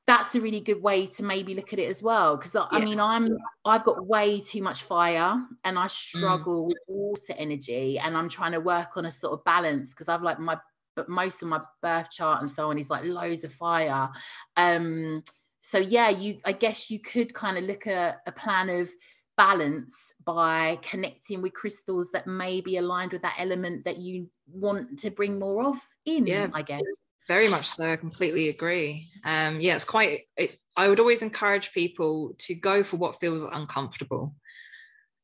[0.07, 2.79] that's a really good way to maybe look at it as well because I, yeah.
[2.79, 5.91] I, mean i'm i've got way too much fire and i mm.
[5.91, 6.69] struggle mm.
[6.69, 10.23] with water energy and i'm trying to work on a sort of balance because i've
[10.23, 10.59] like my
[10.95, 14.09] but most of my birth chart and so on is like loads of fire
[14.57, 15.23] um
[15.61, 18.89] so yeah you i guess you could kind of look at a plan of
[19.37, 24.99] balance by connecting with crystals that may be aligned with that element that you want
[24.99, 26.81] to bring more of in yeah i guess
[27.27, 29.09] very much so i completely agree.
[29.25, 33.43] Um yeah it's quite it's i would always encourage people to go for what feels
[33.43, 34.35] uncomfortable.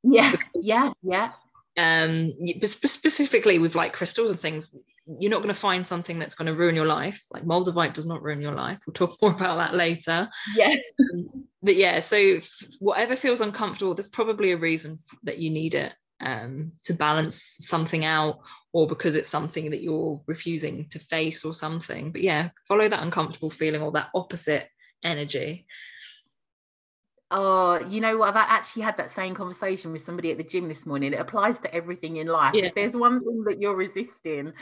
[0.03, 1.33] Yeah yeah yeah.
[1.77, 2.31] um
[2.63, 4.75] specifically with like crystals and things
[5.19, 7.25] you're not going to find something that's going to ruin your life.
[7.33, 8.79] Like moldavite does not ruin your life.
[8.87, 10.29] We'll talk more about that later.
[10.57, 10.77] Yeah.
[11.01, 12.39] Um, but yeah so
[12.81, 18.05] whatever feels uncomfortable there's probably a reason that you need it um, to balance something
[18.05, 18.41] out
[18.73, 23.03] or because it's something that you're refusing to face or something but yeah follow that
[23.03, 24.69] uncomfortable feeling or that opposite
[25.03, 25.67] energy
[27.35, 28.37] Oh, you know what?
[28.37, 31.15] I've actually had that same conversation with somebody at the gym this morning.
[31.15, 32.55] It applies to everything in life.
[32.55, 32.67] Yeah.
[32.67, 34.53] If there's one thing that you're resisting,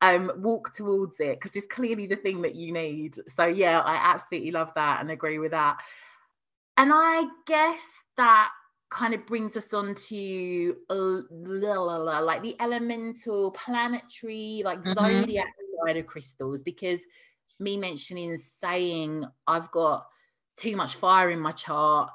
[0.00, 3.16] um, walk towards it because it's clearly the thing that you need.
[3.26, 5.80] So yeah, I absolutely love that and agree with that.
[6.76, 7.84] And I guess
[8.16, 8.52] that
[8.90, 14.92] kind of brings us on to uh, like the elemental planetary like mm-hmm.
[14.92, 15.46] zodiac
[15.84, 17.00] side of crystals because
[17.60, 20.06] me mentioning saying I've got
[20.56, 22.10] too much fire in my chart.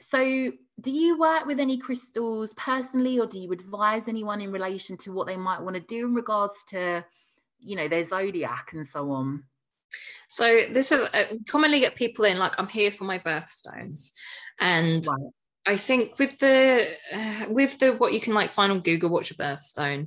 [0.00, 4.96] So do you work with any crystals personally or do you advise anyone in relation
[4.98, 7.04] to what they might want to do in regards to
[7.60, 9.42] you know their zodiac and so on
[10.28, 14.12] so this is uh, commonly get people in like i'm here for my birthstones
[14.60, 15.32] and right.
[15.68, 19.30] I think with the uh, with the what you can like find on Google, watch
[19.30, 20.06] your birthstone,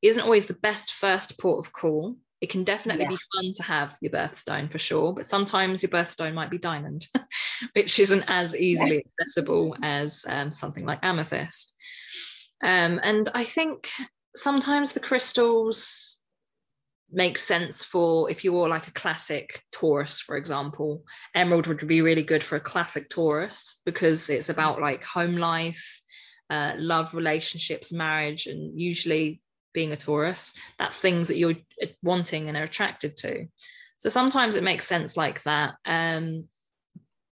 [0.00, 2.16] isn't always the best first port of call.
[2.40, 3.10] It can definitely yeah.
[3.10, 7.08] be fun to have your birthstone for sure, but sometimes your birthstone might be diamond,
[7.74, 11.76] which isn't as easily accessible as um, something like amethyst.
[12.64, 13.90] Um, and I think
[14.34, 16.21] sometimes the crystals
[17.12, 21.04] makes sense for if you're like a classic Taurus, for example.
[21.34, 26.00] Emerald would be really good for a classic Taurus because it's about like home life,
[26.50, 29.40] uh, love, relationships, marriage, and usually
[29.72, 33.46] being a Taurus, that's things that you're uh, wanting and are attracted to.
[33.96, 35.74] So sometimes it makes sense like that.
[35.84, 36.48] Um,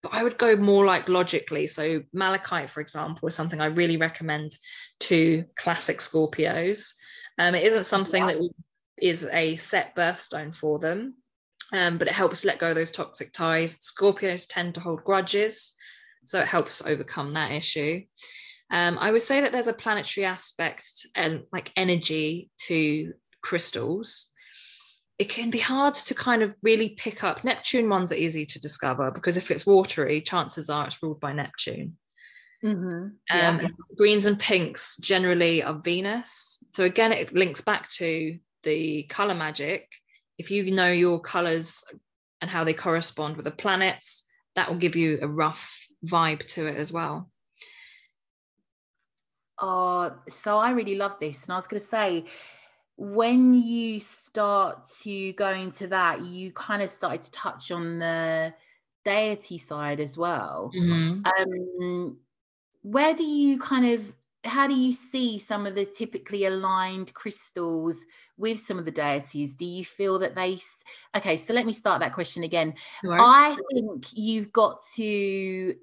[0.02, 1.66] but I would go more like logically.
[1.66, 4.52] So malachite, for example, is something I really recommend
[5.00, 6.92] to classic Scorpios.
[7.38, 8.32] Um, it isn't something yeah.
[8.32, 8.54] that will
[9.00, 11.14] is a set birthstone for them,
[11.72, 13.78] um, but it helps let go of those toxic ties.
[13.78, 15.74] Scorpios tend to hold grudges,
[16.24, 18.02] so it helps overcome that issue.
[18.70, 24.30] Um, I would say that there's a planetary aspect and like energy to crystals.
[25.18, 27.44] It can be hard to kind of really pick up.
[27.44, 31.33] Neptune ones are easy to discover because if it's watery, chances are it's ruled by
[31.33, 31.96] Neptune.
[32.64, 33.09] Mm-hmm.
[33.30, 33.48] Yeah.
[33.48, 36.59] Um, greens and pinks generally are Venus.
[36.72, 39.92] So again, it links back to the color magic,
[40.38, 41.85] if you know your colors
[42.40, 46.66] and how they correspond with the planets, that will give you a rough vibe to
[46.66, 47.31] it as well.
[49.59, 51.44] Oh, so I really love this.
[51.44, 52.24] And I was going to say,
[52.96, 58.55] when you start to go into that, you kind of started to touch on the
[59.05, 60.70] deity side as well.
[60.77, 61.22] Mm-hmm.
[61.24, 62.18] Um,
[62.83, 64.05] where do you kind of
[64.44, 68.04] how do you see some of the typically aligned crystals
[68.37, 69.54] with some of the deities?
[69.54, 70.59] Do you feel that they
[71.16, 72.74] okay so let me start that question again.
[73.04, 75.74] I think you've got to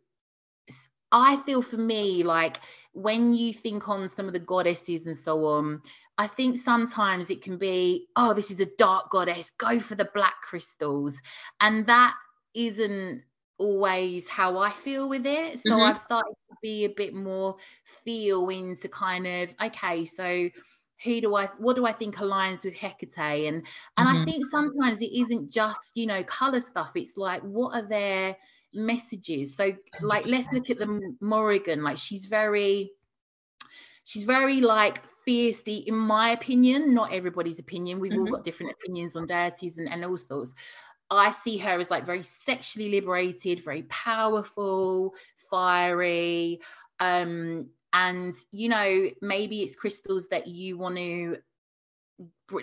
[1.13, 2.61] i feel for me like
[2.93, 5.81] when you think on some of the goddesses and so on
[6.17, 10.09] i think sometimes it can be oh this is a dark goddess go for the
[10.13, 11.15] black crystals.
[11.59, 12.13] And that
[12.53, 13.23] isn't
[13.61, 15.59] always how I feel with it.
[15.59, 15.81] So mm-hmm.
[15.81, 17.57] I've started to be a bit more
[18.03, 20.49] feel into kind of, okay, so
[21.03, 23.65] who do I what do I think aligns with Hecate and
[23.97, 24.07] and mm-hmm.
[24.07, 28.37] I think sometimes it isn't just you know color stuff it's like what are their
[28.73, 29.71] messages so
[30.01, 32.91] like let's look at the Morrigan like she's very
[34.03, 38.27] she's very like fiercely in my opinion not everybody's opinion we've mm-hmm.
[38.27, 40.53] all got different opinions on deities and, and all sorts
[41.17, 45.13] I see her as like very sexually liberated, very powerful,
[45.49, 46.61] fiery.
[46.99, 51.37] Um, and you know, maybe it's crystals that you want to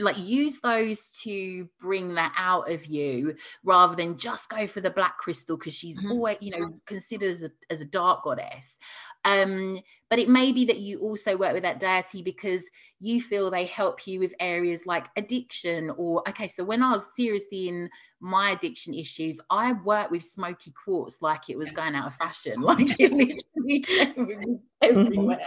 [0.01, 3.35] like use those to bring that out of you
[3.65, 6.13] rather than just go for the black crystal because she's mm-hmm.
[6.13, 8.79] always you know considered as a, as a dark goddess
[9.25, 9.79] um
[10.11, 12.63] but it may be that you also work with that deity because
[13.01, 17.05] you feel they help you with areas like addiction or okay so when i was
[17.17, 17.89] seriously in
[18.21, 22.55] my addiction issues i worked with smoky quartz like it was going out of fashion
[22.61, 23.85] like it literally
[24.17, 24.55] mm-hmm.
[24.83, 25.41] everywhere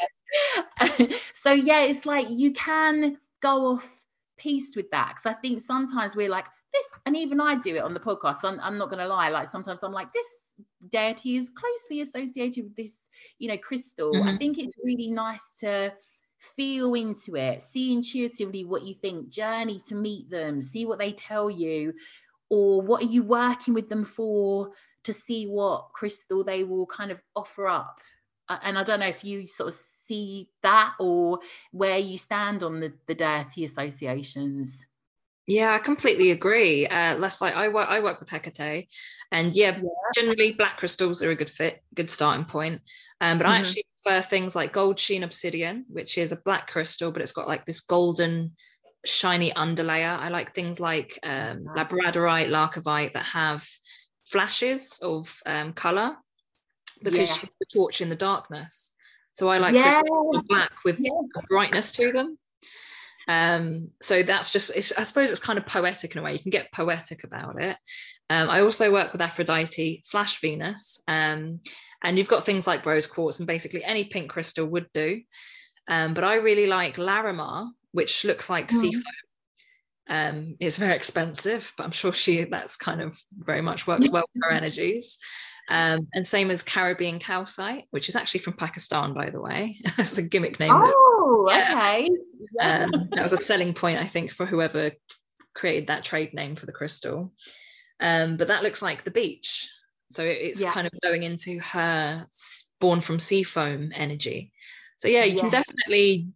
[1.33, 4.05] so yeah it's like you can go off
[4.41, 7.83] peace with that because I think sometimes we're like this, and even I do it
[7.83, 8.39] on the podcast.
[8.43, 9.29] I'm, I'm not going to lie.
[9.29, 10.25] Like sometimes I'm like this
[10.89, 12.93] deity is closely associated with this,
[13.39, 14.13] you know, crystal.
[14.13, 14.27] Mm-hmm.
[14.27, 15.93] I think it's really nice to
[16.55, 21.11] feel into it, see intuitively what you think, journey to meet them, see what they
[21.11, 21.93] tell you,
[22.49, 24.71] or what are you working with them for
[25.03, 27.99] to see what crystal they will kind of offer up.
[28.49, 31.39] And I don't know if you sort of see that or
[31.71, 34.83] where you stand on the, the deity associations?
[35.51, 36.87] Yeah, I completely agree.
[36.87, 38.87] Uh, less like I work, I work with Hecate,
[39.33, 42.81] and yeah, yeah, generally black crystals are a good fit, good starting point.
[43.19, 43.51] Um, but mm-hmm.
[43.51, 47.33] I actually prefer things like gold sheen obsidian, which is a black crystal, but it's
[47.33, 48.55] got like this golden,
[49.05, 50.17] shiny underlayer.
[50.17, 53.67] I like things like um, labradorite, larvikite that have
[54.23, 56.15] flashes of um, color
[57.03, 57.35] because yeah.
[57.35, 58.93] she's the torch in the darkness.
[59.33, 60.01] So I like yeah.
[60.47, 61.11] black with yeah.
[61.49, 62.37] brightness to them.
[63.31, 66.33] Um, so that's just, I suppose it's kind of poetic in a way.
[66.33, 67.77] You can get poetic about it.
[68.29, 71.01] Um, I also work with Aphrodite slash Venus.
[71.07, 71.61] Um,
[72.03, 75.21] and you've got things like rose quartz and basically any pink crystal would do.
[75.87, 78.73] Um, but I really like Larimar, which looks like mm.
[78.73, 79.03] seafoam.
[80.09, 84.25] Um, it's very expensive, but I'm sure she that's kind of very much works well
[84.33, 85.19] with her energies.
[85.69, 89.77] Um, and same as Caribbean calcite, which is actually from Pakistan, by the way.
[89.97, 90.71] It's a gimmick name.
[90.73, 91.00] Oh,
[91.49, 92.09] that, okay.
[92.59, 94.91] Um, that was a selling point, I think, for whoever
[95.53, 97.33] created that trade name for the crystal.
[97.99, 99.69] Um, but that looks like the beach.
[100.09, 100.71] So it's yeah.
[100.71, 102.25] kind of going into her
[102.79, 104.51] born from sea foam energy.
[104.97, 105.41] So yeah, you yeah.
[105.41, 106.27] can definitely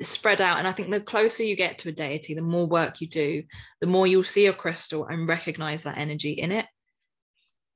[0.00, 0.58] spread out.
[0.58, 3.42] And I think the closer you get to a deity, the more work you do,
[3.80, 6.66] the more you'll see a crystal and recognize that energy in it.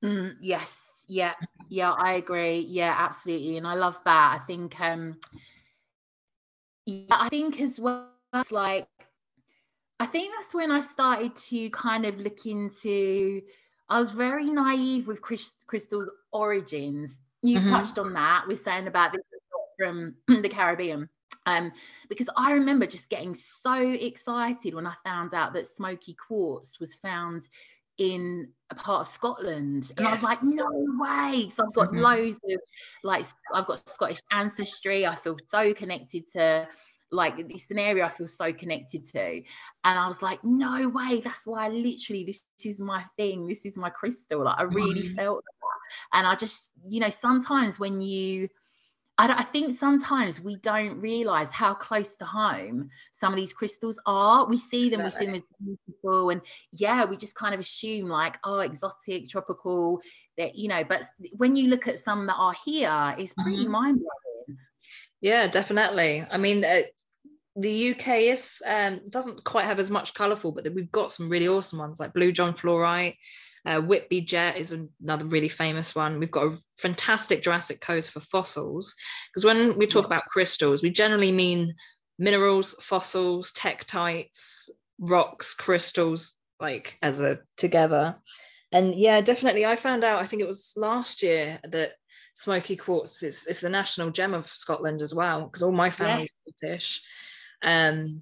[0.03, 0.75] Mm, yes,
[1.07, 1.33] yeah
[1.69, 5.17] yeah i agree yeah absolutely and i love that i think um
[6.85, 8.09] yeah i think as well
[8.51, 8.87] like
[9.99, 13.41] i think that's when i started to kind of look into
[13.89, 17.69] i was very naive with crystal's origins you mm-hmm.
[17.69, 19.21] touched on that we're saying about this
[19.79, 21.09] from the caribbean
[21.47, 21.71] um,
[22.09, 26.95] because I remember just getting so excited when I found out that smoky quartz was
[26.95, 27.47] found
[27.97, 29.91] in a part of Scotland.
[29.97, 30.07] And yes.
[30.07, 30.65] I was like, no
[30.99, 31.49] way.
[31.53, 31.99] So I've got mm-hmm.
[31.99, 32.59] loads of
[33.03, 35.05] like I've got Scottish ancestry.
[35.05, 36.67] I feel so connected to
[37.11, 39.21] like it's an area I feel so connected to.
[39.21, 39.43] And
[39.83, 41.21] I was like, no way.
[41.23, 43.47] That's why I literally this is my thing.
[43.47, 44.43] This is my crystal.
[44.43, 45.15] Like I really mm-hmm.
[45.15, 46.17] felt that.
[46.17, 48.49] And I just, you know, sometimes when you
[49.17, 53.99] I, I, think sometimes we don't realize how close to home some of these crystals
[54.05, 54.45] are.
[54.47, 58.09] We see them, we see them as beautiful, and yeah, we just kind of assume
[58.09, 60.01] like, oh, exotic, tropical,
[60.37, 60.83] that you know.
[60.83, 61.05] But
[61.37, 63.71] when you look at some that are here, it's pretty mm-hmm.
[63.71, 64.59] mind blowing.
[65.21, 66.25] Yeah, definitely.
[66.29, 66.81] I mean, uh,
[67.55, 71.47] the UK is um, doesn't quite have as much colourful, but we've got some really
[71.47, 73.15] awesome ones like Blue John Fluorite.
[73.65, 76.19] Uh, Whitby Jet is another really famous one.
[76.19, 78.95] We've got a fantastic Jurassic Coast for fossils.
[79.29, 80.07] Because when we talk yeah.
[80.07, 81.75] about crystals, we generally mean
[82.19, 88.17] minerals, fossils, tektites, rocks, crystals, like as a together.
[88.71, 89.65] And yeah, definitely.
[89.65, 91.93] I found out, I think it was last year that
[92.33, 96.37] smoky quartz is, is the national gem of Scotland as well, because all my family's
[96.45, 96.57] yes.
[96.57, 97.01] Scottish.
[97.63, 98.21] Um,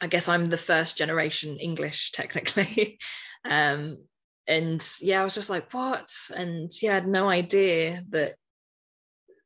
[0.00, 2.98] I guess I'm the first generation English technically.
[3.48, 3.98] um,
[4.46, 6.10] and yeah i was just like what?
[6.36, 8.34] And yeah i had no idea that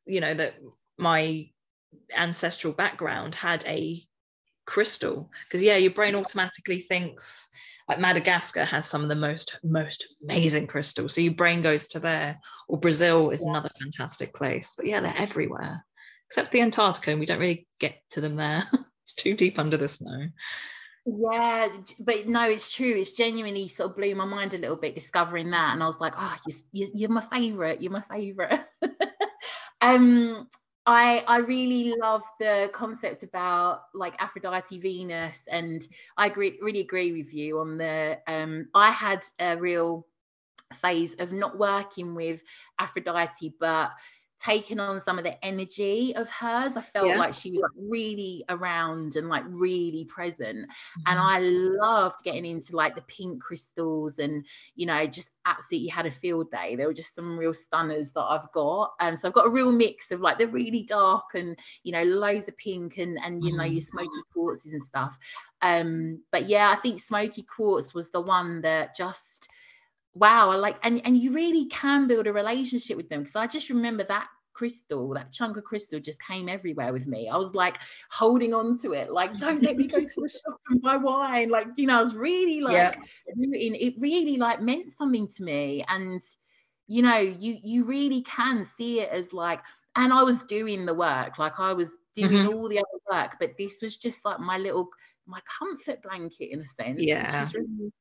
[0.07, 0.55] you know that
[0.99, 1.49] my
[2.16, 4.01] ancestral background had a
[4.66, 7.49] crystal because yeah your brain automatically thinks
[7.88, 11.14] like madagascar has some of the most most amazing crystals.
[11.14, 14.74] So your brain goes to there or brazil is another fantastic place.
[14.76, 15.84] But yeah they're everywhere
[16.28, 18.64] except the antarctica and we don't really get to them there.
[19.03, 20.30] It's too deep under the snow.
[21.09, 21.69] Yeah,
[22.01, 22.95] but no, it's true.
[22.97, 26.01] It's genuinely sort of blew my mind a little bit discovering that, and I was
[26.01, 26.37] like, oh,
[26.73, 27.81] you're, you're my favorite.
[27.81, 28.61] You're my favorite.
[29.81, 30.49] um,
[30.87, 35.87] I I really love the concept about like Aphrodite Venus, and
[36.17, 38.19] I agree really agree with you on the.
[38.27, 40.07] Um, I had a real
[40.75, 42.43] phase of not working with
[42.79, 43.93] Aphrodite, but
[44.47, 46.76] taken on some of the energy of hers.
[46.76, 47.18] I felt yeah.
[47.18, 50.59] like she was like really around and like really present.
[50.59, 51.03] Mm-hmm.
[51.07, 54.44] And I loved getting into like the pink crystals and,
[54.76, 56.76] you know, just absolutely had a field day.
[56.76, 58.94] There were just some real stunners that I've got.
[59.01, 62.05] Um, so I've got a real mix of like the really dark and, you know,
[62.05, 63.59] loads of pink and, and you mm-hmm.
[63.59, 65.16] know, your smoky quartzes and stuff.
[65.61, 69.49] Um, but yeah, I think smoky quartz was the one that just
[70.14, 73.47] wow i like and and you really can build a relationship with them because i
[73.47, 74.26] just remember that
[74.57, 77.77] crystal that chunk of crystal just came everywhere with me i was like
[78.11, 81.51] holding on to it like don't let me go to the shop and buy wine
[81.51, 82.95] like you know i was really like yeah.
[83.27, 86.23] it really like meant something to me and
[86.87, 89.61] you know you you really can see it as like
[89.97, 92.55] and i was doing the work like i was doing mm-hmm.
[92.55, 94.89] all the other work but this was just like my little
[95.27, 97.93] my comfort blanket in a sense yeah really,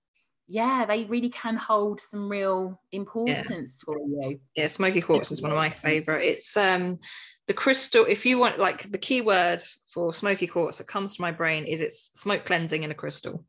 [0.48, 3.86] yeah, they really can hold some real importance yeah.
[3.86, 4.40] for you.
[4.56, 6.24] Yeah, smoky quartz is one of my favorite.
[6.24, 7.00] It's um
[7.48, 8.06] the crystal.
[8.08, 11.66] If you want, like the key word for smoky quartz that comes to my brain
[11.66, 13.44] is it's smoke cleansing in a crystal.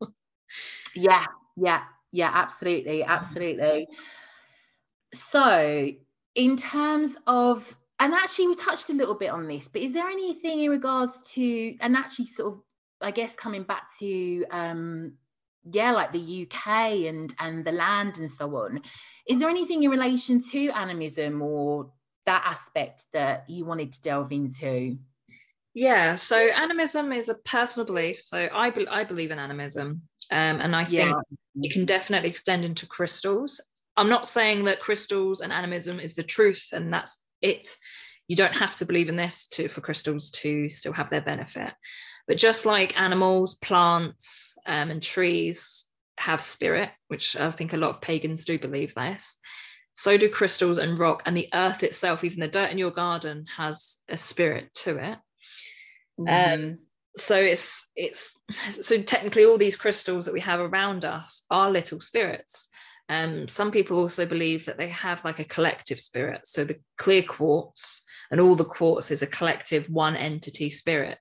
[0.95, 1.25] yeah,
[1.55, 3.87] yeah, yeah, absolutely, absolutely.
[5.13, 5.91] So,
[6.35, 10.07] in terms of, and actually, we touched a little bit on this, but is there
[10.07, 12.61] anything in regards to, and actually, sort of,
[13.01, 15.13] I guess, coming back to um
[15.71, 18.81] yeah like the uk and and the land and so on.
[19.27, 21.91] Is there anything in relation to animism or
[22.25, 24.97] that aspect that you wanted to delve into?
[25.73, 30.01] Yeah so animism is a personal belief so i, be- I believe in animism
[30.31, 31.61] um, and i think yeah.
[31.61, 33.61] it can definitely extend into crystals.
[33.95, 37.75] I'm not saying that crystals and animism is the truth and that's it.
[38.27, 41.73] You don't have to believe in this to for crystals to still have their benefit
[42.27, 45.85] but just like animals, plants, um, and trees
[46.17, 49.37] have spirit, which I think a lot of pagans do believe this,
[49.93, 53.45] so do crystals and rock, and the earth itself, even the dirt in your garden,
[53.57, 55.17] has a spirit to it.
[56.19, 56.53] Mm-hmm.
[56.53, 56.77] Um,
[57.15, 61.99] so it's it's so technically all these crystals that we have around us are little
[61.99, 62.69] spirits.
[63.09, 66.41] Um, some people also believe that they have like a collective spirit.
[66.45, 71.19] So the clear quartz and all the quartz is a collective one entity spirit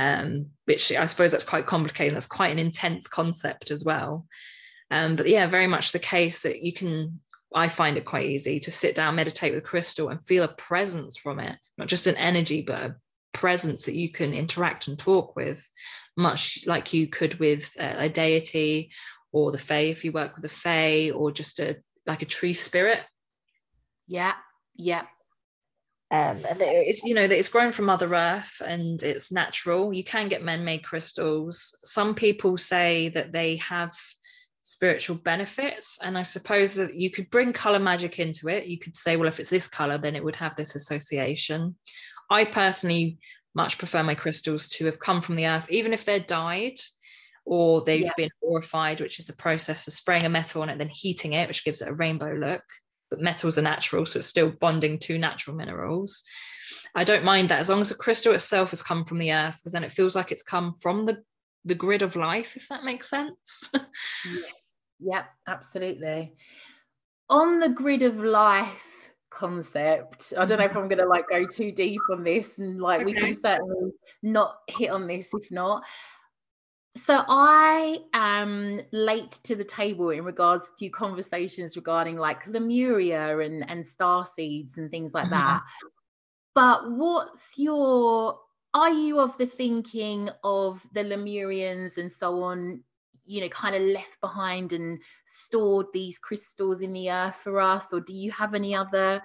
[0.00, 2.16] um, which I suppose that's quite complicated.
[2.16, 4.26] That's quite an intense concept as well.
[4.90, 7.20] Um, but yeah, very much the case that you can.
[7.52, 11.18] I find it quite easy to sit down, meditate with crystal, and feel a presence
[11.18, 12.96] from it, not just an energy, but a
[13.32, 15.68] presence that you can interact and talk with,
[16.16, 18.92] much like you could with a, a deity
[19.32, 21.76] or the fae if you work with a fae, or just a
[22.06, 23.00] like a tree spirit.
[24.06, 24.34] Yeah,
[24.76, 25.02] yeah,
[26.12, 29.92] um, and it's you know that it's grown from Mother Earth and it's natural.
[29.92, 31.78] You can get man-made crystals.
[31.84, 33.92] Some people say that they have
[34.62, 38.66] spiritual benefits, and I suppose that you could bring color magic into it.
[38.66, 41.76] You could say, well, if it's this color, then it would have this association.
[42.28, 43.18] I personally
[43.54, 46.78] much prefer my crystals to have come from the earth, even if they're dyed
[47.44, 48.12] or they've yeah.
[48.16, 51.48] been purified, which is the process of spraying a metal on it, then heating it,
[51.48, 52.62] which gives it a rainbow look
[53.10, 56.22] but metals are natural, so it's still bonding to natural minerals.
[56.94, 59.58] I don't mind that as long as the crystal itself has come from the earth,
[59.58, 61.22] because then it feels like it's come from the
[61.64, 63.70] the grid of life, if that makes sense.
[63.74, 64.40] yeah.
[65.00, 66.34] Yep, absolutely.
[67.28, 70.80] On the grid of life concept, I don't know if mm-hmm.
[70.80, 73.04] I'm gonna like go too deep on this and like okay.
[73.06, 73.92] we can certainly
[74.22, 75.84] not hit on this if not
[76.96, 83.68] so I am late to the table in regards to conversations regarding like Lemuria and
[83.70, 85.34] and star seeds and things like mm-hmm.
[85.34, 85.62] that.
[86.54, 88.40] But what's your
[88.74, 92.82] are you of the thinking of the Lemurians and so on,
[93.24, 97.84] you know, kind of left behind and stored these crystals in the earth for us,
[97.92, 99.22] or do you have any other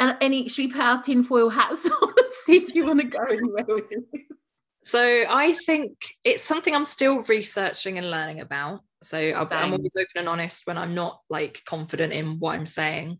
[0.00, 3.06] uh, any should we put our tinfoil hats on and see if you want to
[3.06, 4.33] go anywhere with this?
[4.84, 5.92] So I think
[6.24, 8.80] it's something I'm still researching and learning about.
[9.02, 13.18] So I'm always open and honest when I'm not like confident in what I'm saying.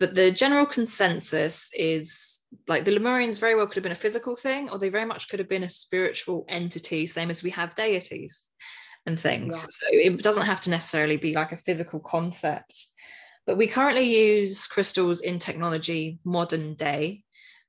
[0.00, 4.34] But the general consensus is like the Lemurians very well could have been a physical
[4.34, 7.74] thing, or they very much could have been a spiritual entity, same as we have
[7.74, 8.48] deities
[9.06, 9.54] and things.
[9.54, 9.68] Yeah.
[9.68, 12.86] So it doesn't have to necessarily be like a physical concept.
[13.46, 17.23] But we currently use crystals in technology modern day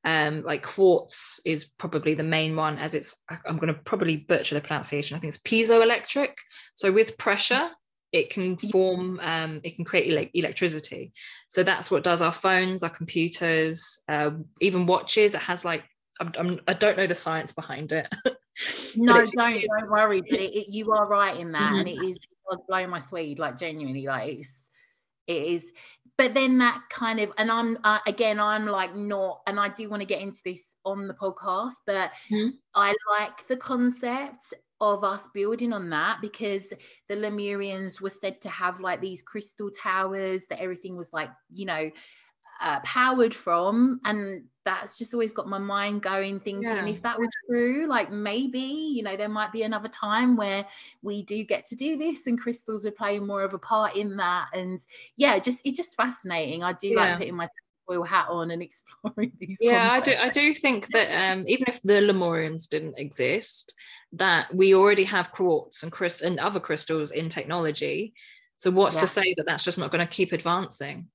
[0.06, 4.54] Um, like quartz is probably the main one, as it's I'm going to probably butcher
[4.54, 5.18] the pronunciation.
[5.18, 6.34] I think it's piezoelectric.
[6.76, 7.72] So with pressure,
[8.16, 11.12] it can form um, it can create ele- electricity
[11.50, 14.32] so that's what does our phones our computers uh,
[14.62, 15.84] even watches it has like
[16.22, 18.08] I'm, I'm, i do not know the science behind it
[18.96, 21.80] no don't don't worry but it, it, you are right in that mm-hmm.
[21.80, 24.62] and it is it does blow my swede like genuinely like it's
[25.28, 25.64] it is
[26.18, 29.90] but then that kind of and i'm uh, again i'm like not and i do
[29.90, 32.50] want to get into this on the podcast but mm-hmm.
[32.74, 36.66] i like the concept of us building on that because
[37.08, 41.66] the Lemurians were said to have like these crystal towers that everything was like, you
[41.66, 41.90] know,
[42.62, 44.00] uh, powered from.
[44.06, 46.86] And that's just always got my mind going, thinking yeah.
[46.86, 50.66] if that were true, like maybe, you know, there might be another time where
[51.02, 54.18] we do get to do this and crystals are playing more of a part in
[54.18, 54.48] that.
[54.54, 54.82] And
[55.18, 56.64] yeah, just it's just fascinating.
[56.64, 56.96] I do yeah.
[56.96, 57.48] like putting my
[57.90, 59.58] oil hat on and exploring these.
[59.62, 60.20] Yeah, concepts.
[60.20, 60.28] I do.
[60.28, 63.76] I do think that um, even if the Lemurians didn't exist,
[64.14, 68.14] that we already have quartz and crystal and other crystals in technology.
[68.58, 69.02] So what's yeah.
[69.02, 71.10] to say that that's just not going to keep advancing?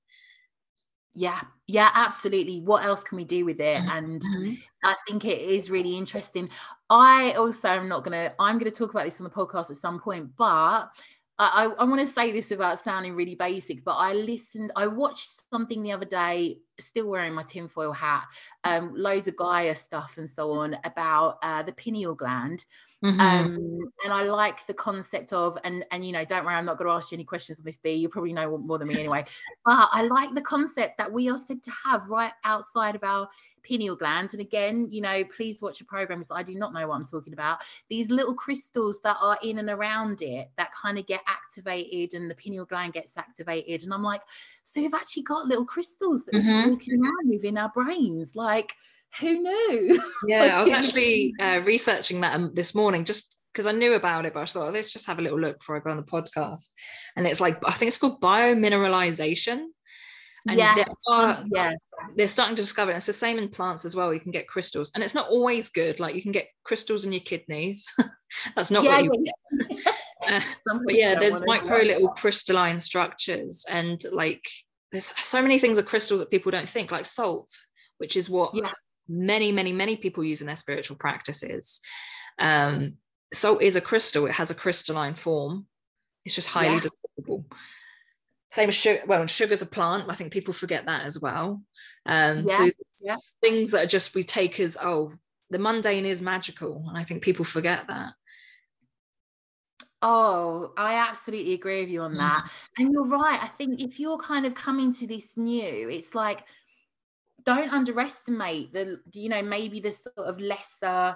[1.13, 2.61] Yeah, yeah, absolutely.
[2.61, 3.81] What else can we do with it?
[3.85, 4.53] And mm-hmm.
[4.83, 6.49] I think it is really interesting.
[6.89, 8.33] I also am not gonna.
[8.39, 10.89] I'm gonna talk about this on the podcast at some point, but
[11.43, 15.41] I, I want to say this about sounding really basic, but I listened, I watched
[15.49, 18.25] something the other day, still wearing my tinfoil hat,
[18.63, 22.63] um, loads of Gaia stuff and so on about uh, the pineal gland.
[23.03, 23.19] Mm-hmm.
[23.19, 26.77] Um, and I like the concept of, and and you know, don't worry, I'm not
[26.77, 27.93] going to ask you any questions on this, B.
[27.93, 29.23] You probably know more than me anyway.
[29.65, 33.27] but I like the concept that we are said to have right outside of our
[33.63, 34.33] pineal gland.
[34.33, 37.05] And again, you know, please watch a program because I do not know what I'm
[37.05, 37.59] talking about.
[37.89, 42.29] These little crystals that are in and around it that kind of get activated, and
[42.29, 43.83] the pineal gland gets activated.
[43.83, 44.21] And I'm like,
[44.63, 46.47] so we've actually got little crystals that mm-hmm.
[46.47, 48.73] we're just walking around with in our brains, like
[49.19, 49.99] who knew?
[50.27, 54.25] Yeah, I was actually uh, researching that um, this morning just because I knew about
[54.25, 55.97] it, but I thought, oh, let's just have a little look before I go on
[55.97, 56.69] the podcast.
[57.15, 59.65] And it's like, I think it's called biomineralization.
[60.47, 60.75] And yeah.
[60.75, 61.73] There are, yeah.
[62.15, 62.97] they're starting to discover it.
[62.97, 64.13] It's the same in plants as well.
[64.13, 65.99] You can get crystals, and it's not always good.
[65.99, 67.87] Like you can get crystals in your kidneys.
[68.55, 69.25] That's not yeah, what you
[69.69, 70.37] yeah.
[70.37, 70.41] uh,
[70.85, 74.43] but yeah, there's micro little crystalline structures, and like
[74.91, 77.55] there's so many things of crystals that people don't think, like salt,
[77.99, 78.71] which is what yeah
[79.11, 81.81] many, many, many people use in their spiritual practices.
[82.39, 82.97] Um,
[83.33, 85.67] salt is a crystal, it has a crystalline form,
[86.25, 86.81] it's just highly yeah.
[86.81, 87.45] dissolvable.
[88.49, 89.01] Same as sugar.
[89.07, 90.09] Well, sugar's a plant.
[90.09, 91.61] I think people forget that as well.
[92.05, 92.57] Um, yeah.
[92.57, 93.15] So yeah.
[93.41, 95.13] things that are just we take as oh,
[95.49, 98.13] the mundane is magical, and I think people forget that.
[100.01, 102.43] Oh, I absolutely agree with you on that.
[102.43, 102.49] Mm.
[102.79, 103.39] And you're right.
[103.41, 106.43] I think if you're kind of coming to this new, it's like
[107.45, 111.15] don't underestimate the you know maybe the sort of lesser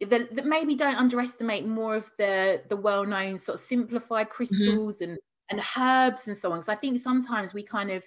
[0.00, 4.34] the, the, maybe don't underestimate more of the the well-known sort of simplified mm-hmm.
[4.34, 5.12] crystals mm-hmm.
[5.12, 5.18] and
[5.50, 8.04] and herbs and so on because i think sometimes we kind of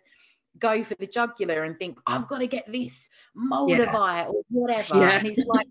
[0.60, 4.26] go for the jugular and think i've got to get this moldavite yeah.
[4.28, 5.18] or whatever yeah.
[5.18, 5.68] and it's like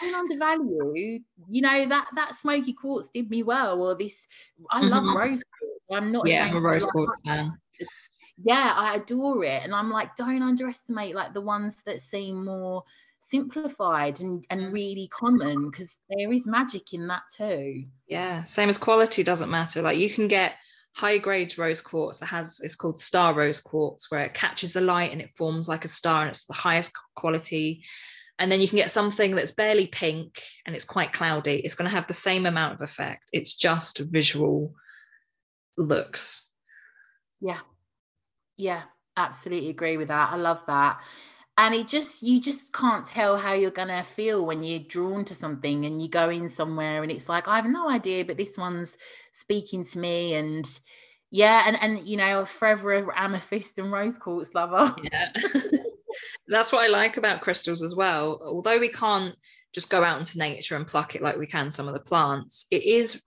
[0.00, 4.26] don't undervalue you know that that smoky quartz did me well or this
[4.70, 4.90] i mm-hmm.
[4.90, 7.52] love rose quartz i'm not yeah i'm a rose quartz fan
[8.42, 12.82] yeah i adore it and i'm like don't underestimate like the ones that seem more
[13.30, 14.72] simplified and, and mm.
[14.72, 17.84] really common because there is magic in that too.
[18.06, 20.54] Yeah same as quality doesn't matter like you can get
[20.96, 24.80] high grade rose quartz that has it's called star rose quartz where it catches the
[24.80, 27.82] light and it forms like a star and it's the highest quality.
[28.38, 31.60] And then you can get something that's barely pink and it's quite cloudy.
[31.60, 33.22] It's going to have the same amount of effect.
[33.32, 34.74] It's just visual
[35.76, 36.48] looks.
[37.40, 37.60] Yeah
[38.56, 38.82] yeah,
[39.16, 40.32] absolutely agree with that.
[40.32, 41.00] I love that.
[41.56, 45.24] And it just, you just can't tell how you're going to feel when you're drawn
[45.26, 48.36] to something and you go in somewhere and it's like, I have no idea, but
[48.36, 48.96] this one's
[49.32, 50.34] speaking to me.
[50.34, 50.68] And
[51.30, 54.94] yeah, and, and you know, forever amethyst and rose quartz lover.
[55.12, 55.30] Yeah.
[56.48, 58.38] That's what I like about crystals as well.
[58.44, 59.34] Although we can't
[59.72, 62.66] just go out into nature and pluck it like we can some of the plants,
[62.70, 63.22] it is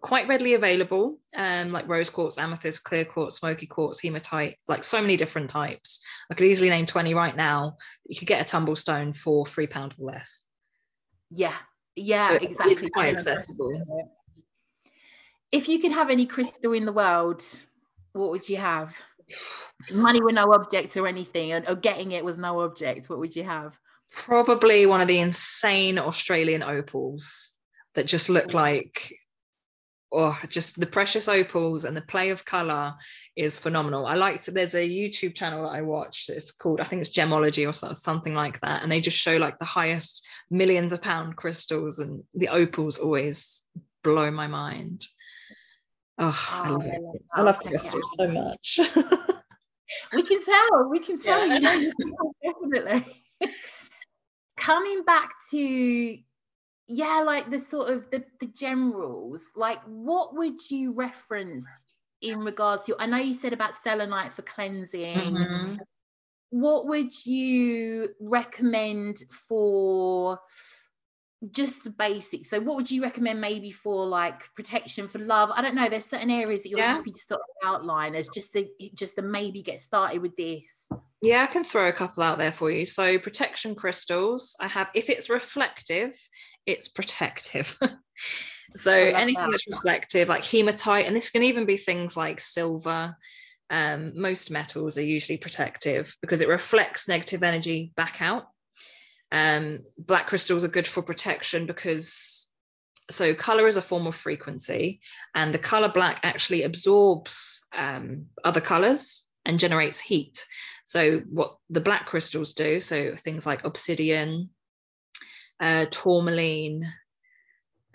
[0.00, 5.00] quite readily available, um, like rose quartz, amethyst, clear quartz, smoky quartz, hematite, like so
[5.00, 6.00] many different types.
[6.30, 7.76] I could easily name 20 right now.
[8.06, 10.46] You could get a tumble stone for three pound or less.
[11.30, 11.54] Yeah,
[11.96, 12.72] yeah, so exactly.
[12.72, 14.12] It's quite accessible.
[15.50, 17.42] If you could have any crystal in the world,
[18.12, 18.94] what would you have?
[19.90, 23.10] Money were no object or anything, or getting it was no object.
[23.10, 23.78] What would you have?
[24.10, 27.54] Probably one of the insane Australian opals
[27.94, 29.12] that just look like
[30.12, 32.94] oh, just the precious opals and the play of color
[33.36, 34.06] is phenomenal.
[34.06, 36.26] I like to, there's a YouTube channel that I watch.
[36.28, 38.82] It's called, I think it's Gemology or something like that.
[38.82, 43.62] And they just show like the highest millions of pound crystals and the opals always
[44.02, 45.04] blow my mind.
[46.18, 47.02] Oh, oh I love it.
[47.34, 48.80] I love crystals so much.
[50.12, 51.74] we can tell, we can tell, yeah.
[51.74, 53.24] you know, definitely.
[54.56, 56.18] Coming back to
[56.88, 61.66] yeah like the sort of the, the generals like what would you reference
[62.22, 65.74] in regards to i know you said about selenite for cleansing mm-hmm.
[66.50, 70.38] what would you recommend for
[71.52, 75.62] just the basics so what would you recommend maybe for like protection for love i
[75.62, 76.94] don't know there's certain areas that you're yeah.
[76.94, 80.64] happy to sort of outline as just to just to maybe get started with this
[81.22, 84.88] yeah i can throw a couple out there for you so protection crystals i have
[84.94, 86.12] if it's reflective
[86.68, 87.76] it's protective.
[88.76, 89.50] so anything that.
[89.50, 93.16] that's reflective, like hematite, and this can even be things like silver.
[93.70, 98.44] Um, most metals are usually protective because it reflects negative energy back out.
[99.30, 102.46] Um, black crystals are good for protection because
[103.10, 105.00] so color is a form of frequency,
[105.34, 110.46] and the color black actually absorbs um, other colors and generates heat.
[110.84, 114.50] So what the black crystals do, so things like obsidian,
[115.60, 116.92] uh, tourmaline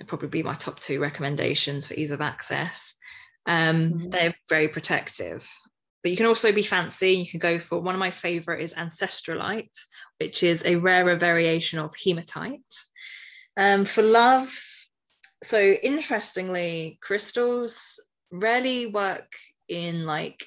[0.08, 2.96] probably be my top two recommendations for ease of access.
[3.46, 4.10] Um, mm-hmm.
[4.10, 5.50] They're very protective,
[6.02, 7.12] but you can also be fancy.
[7.12, 9.78] You can go for one of my favorite is ancestralite,
[10.24, 12.74] which is a rarer variation of hematite.
[13.58, 14.50] Um, for love,
[15.44, 18.02] so interestingly, crystals
[18.32, 19.34] rarely work
[19.68, 20.46] in like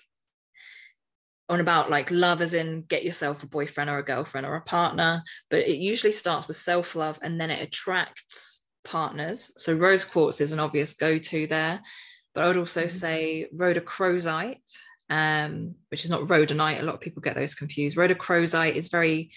[1.49, 4.61] on about like love as in get yourself a boyfriend or a girlfriend or a
[4.63, 10.41] partner but it usually starts with self-love and then it attracts partners so rose quartz
[10.41, 11.81] is an obvious go-to there
[12.35, 12.89] but i would also mm-hmm.
[12.89, 14.77] say rhodochrosite
[15.09, 19.31] um, which is not rhodonite a lot of people get those confused rhodochrosite is very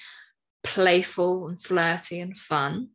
[0.64, 2.90] playful and flirty and fun.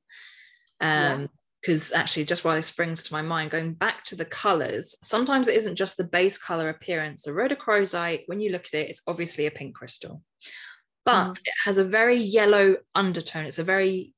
[0.80, 1.26] Um, yeah
[1.64, 5.48] because actually just while this springs to my mind going back to the colors sometimes
[5.48, 7.22] it isn't just the base color appearance.
[7.22, 10.22] So rhodochrosite when you look at it it's obviously a pink crystal.
[11.06, 11.38] But mm.
[11.38, 13.46] it has a very yellow undertone.
[13.46, 14.12] It's a very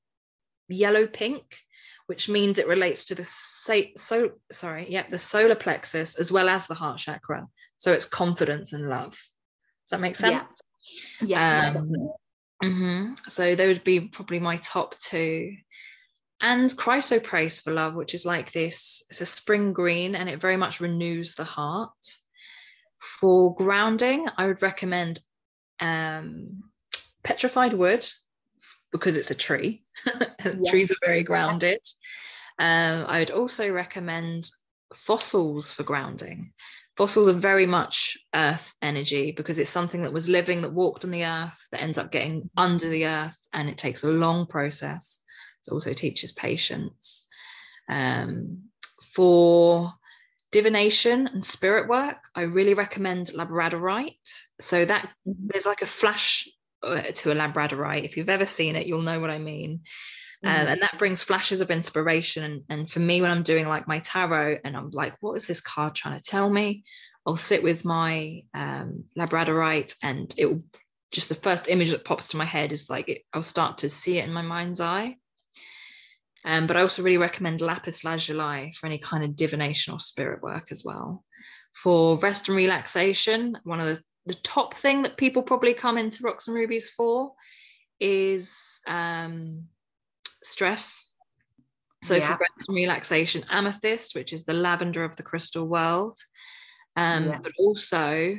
[0.69, 1.61] yellow pink
[2.07, 6.49] which means it relates to the sa- so sorry yeah the solar plexus as well
[6.49, 7.47] as the heart chakra.
[7.79, 9.13] So it's confidence and love.
[9.13, 10.61] Does that make sense?
[11.21, 12.11] Yeah, yeah um,
[12.63, 13.15] mm-hmm.
[13.29, 15.57] so they would be probably my top two
[16.41, 20.57] and chrysoprase for love, which is like this, it's a spring green and it very
[20.57, 21.91] much renews the heart.
[22.99, 25.21] For grounding, I would recommend
[25.81, 26.65] um,
[27.23, 28.07] petrified wood
[28.93, 29.85] because it's a tree.
[30.67, 31.81] Trees are very grounded.
[32.59, 34.51] Um, I would also recommend
[34.95, 36.53] fossils for grounding.
[36.97, 41.11] Fossils are very much earth energy because it's something that was living, that walked on
[41.11, 45.21] the earth, that ends up getting under the earth, and it takes a long process
[45.67, 47.29] it also teaches patience.
[47.89, 48.65] Um,
[49.03, 49.93] for
[50.53, 54.15] divination and spirit work, I really recommend labradorite.
[54.61, 56.49] So that there's like a flash
[56.83, 58.05] uh, to a labradorite.
[58.05, 59.81] If you've ever seen it, you'll know what I mean.
[60.45, 60.69] Um, mm-hmm.
[60.69, 62.45] And that brings flashes of inspiration.
[62.45, 65.47] And, and for me, when I'm doing like my tarot and I'm like, what is
[65.47, 66.85] this card trying to tell me?
[67.27, 70.61] I'll sit with my um, labradorite and it will
[71.13, 73.89] just the first image that pops to my head is like it, I'll start to
[73.89, 75.17] see it in my mind's eye.
[76.45, 80.43] Um, but I also really recommend lapis lazuli for any kind of divination or spirit
[80.43, 81.25] work as well.
[81.75, 86.23] For rest and relaxation, one of the, the top thing that people probably come into
[86.23, 87.33] rocks and rubies for
[87.99, 89.67] is um,
[90.47, 91.13] stress.
[92.03, 92.27] So yeah.
[92.27, 96.19] for rest and relaxation, amethyst, which is the lavender of the crystal world,
[96.95, 97.39] um, yeah.
[97.43, 98.39] but also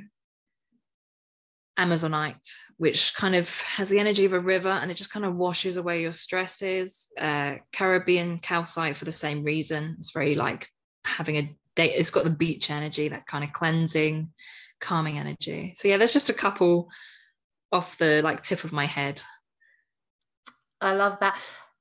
[1.78, 5.36] Amazonite, which kind of has the energy of a river and it just kind of
[5.36, 7.10] washes away your stresses.
[7.20, 9.96] Uh, Caribbean calcite for the same reason.
[9.98, 10.70] It's very like
[11.06, 14.32] having a date, it's got the beach energy, that kind of cleansing,
[14.80, 15.74] calming energy.
[15.76, 16.90] So, yeah, there's just a couple
[17.72, 19.22] off the like tip of my head.
[20.82, 21.38] I love that.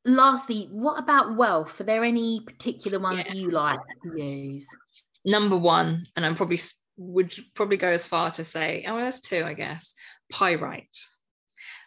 [0.07, 1.80] Lastly, what about wealth?
[1.80, 3.32] Are there any particular ones yeah.
[3.34, 3.80] you like
[4.14, 4.66] to use?
[5.24, 6.61] Number one, and I'm probably
[6.96, 9.94] would probably go as far to say, oh, well, there's two, I guess.
[10.32, 10.96] Pyrite.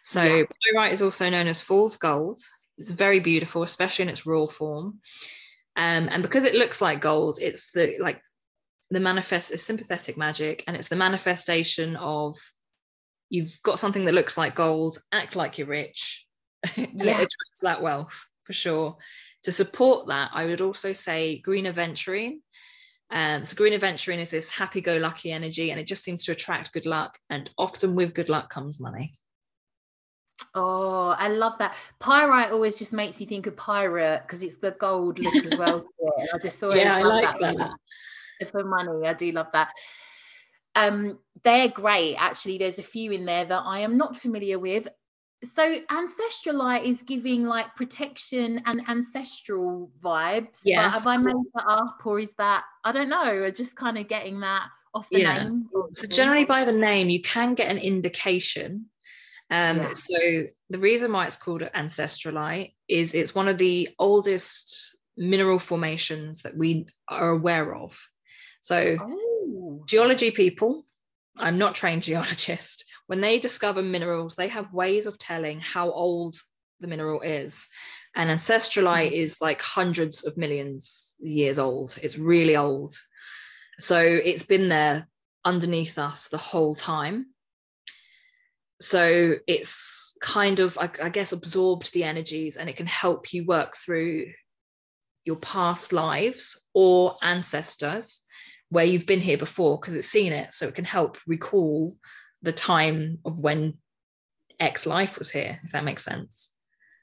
[0.02, 0.44] So yeah.
[0.72, 2.40] pyrite is also known as fool's gold.
[2.78, 5.00] It's very beautiful, especially in its raw form.
[5.76, 8.22] Um, and because it looks like gold, it's the like
[8.90, 12.36] the manifest is sympathetic magic, and it's the manifestation of
[13.30, 16.26] you've got something that looks like gold, act like you're rich,
[16.76, 17.12] and yeah.
[17.12, 18.96] it attracts that wealth for sure.
[19.44, 22.40] To support that, I would also say green aventurine
[23.10, 26.86] Um, so green aventurine is this happy-go-lucky energy, and it just seems to attract good
[26.86, 27.18] luck.
[27.30, 29.12] And often with good luck comes money.
[30.54, 31.74] Oh, I love that.
[31.98, 35.84] Pyrite always just makes me think of pirate because it's the gold look as well.
[36.34, 37.56] I just thought, yeah, I like that.
[37.56, 38.50] that.
[38.50, 39.70] For money, I do love that.
[40.74, 42.16] Um, they're great.
[42.16, 44.88] Actually, there's a few in there that I am not familiar with.
[45.42, 50.60] So ancestralite is giving like protection and ancestral vibes.
[50.64, 51.04] Yes.
[51.04, 53.50] But have I made that up, or is that I don't know?
[53.50, 55.44] Just kind of getting that off the yeah.
[55.44, 55.68] name.
[55.92, 58.90] So generally, by the name, you can get an indication
[59.50, 59.92] um, yeah.
[59.92, 66.42] So the reason why it's called ancestralite is it's one of the oldest mineral formations
[66.42, 68.00] that we are aware of.
[68.60, 69.82] So oh.
[69.86, 70.84] geology people,
[71.36, 76.36] I'm not trained geologist, when they discover minerals, they have ways of telling how old
[76.78, 77.68] the mineral is.
[78.14, 79.20] And ancestralite mm.
[79.20, 81.98] is like hundreds of millions years old.
[82.04, 82.94] It's really old.
[83.80, 85.08] So it's been there
[85.44, 87.26] underneath us the whole time
[88.80, 93.44] so it's kind of I, I, guess absorbed the energies and it can help you
[93.44, 94.26] work through
[95.24, 98.22] your past lives or ancestors
[98.70, 101.96] where you've been here before because it's seen it so it can help recall
[102.42, 103.74] the time of when
[104.58, 106.52] x life was here if that makes sense.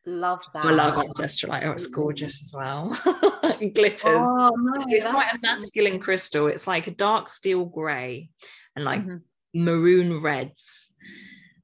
[0.06, 0.66] Love that.
[0.66, 2.98] I love ancestralite oh it's gorgeous as well.
[3.62, 4.04] It glitters.
[4.06, 6.48] Oh, no, it's quite a masculine crystal.
[6.48, 8.30] It's like a dark steel gray
[8.76, 9.64] and like mm-hmm.
[9.64, 10.94] maroon reds.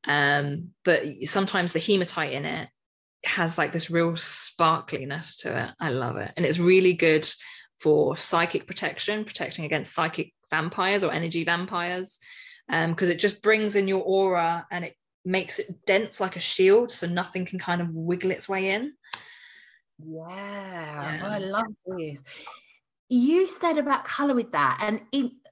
[0.06, 2.70] Um, but sometimes the hematite in it
[3.26, 5.72] has like this real sparkliness to it.
[5.80, 6.32] I love it.
[6.36, 7.28] And it's really good
[7.80, 12.20] for psychic protection, protecting against psychic vampires or energy vampires,
[12.68, 14.96] because um, it just brings in your aura and it
[15.26, 18.94] makes it dense like a shield so nothing can kind of wiggle its way in.
[20.00, 21.28] Yeah, yeah.
[21.28, 22.24] I love this.
[23.10, 25.02] You said about color with that, and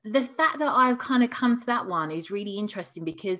[0.03, 3.39] the fact that I've kind of come to that one is really interesting because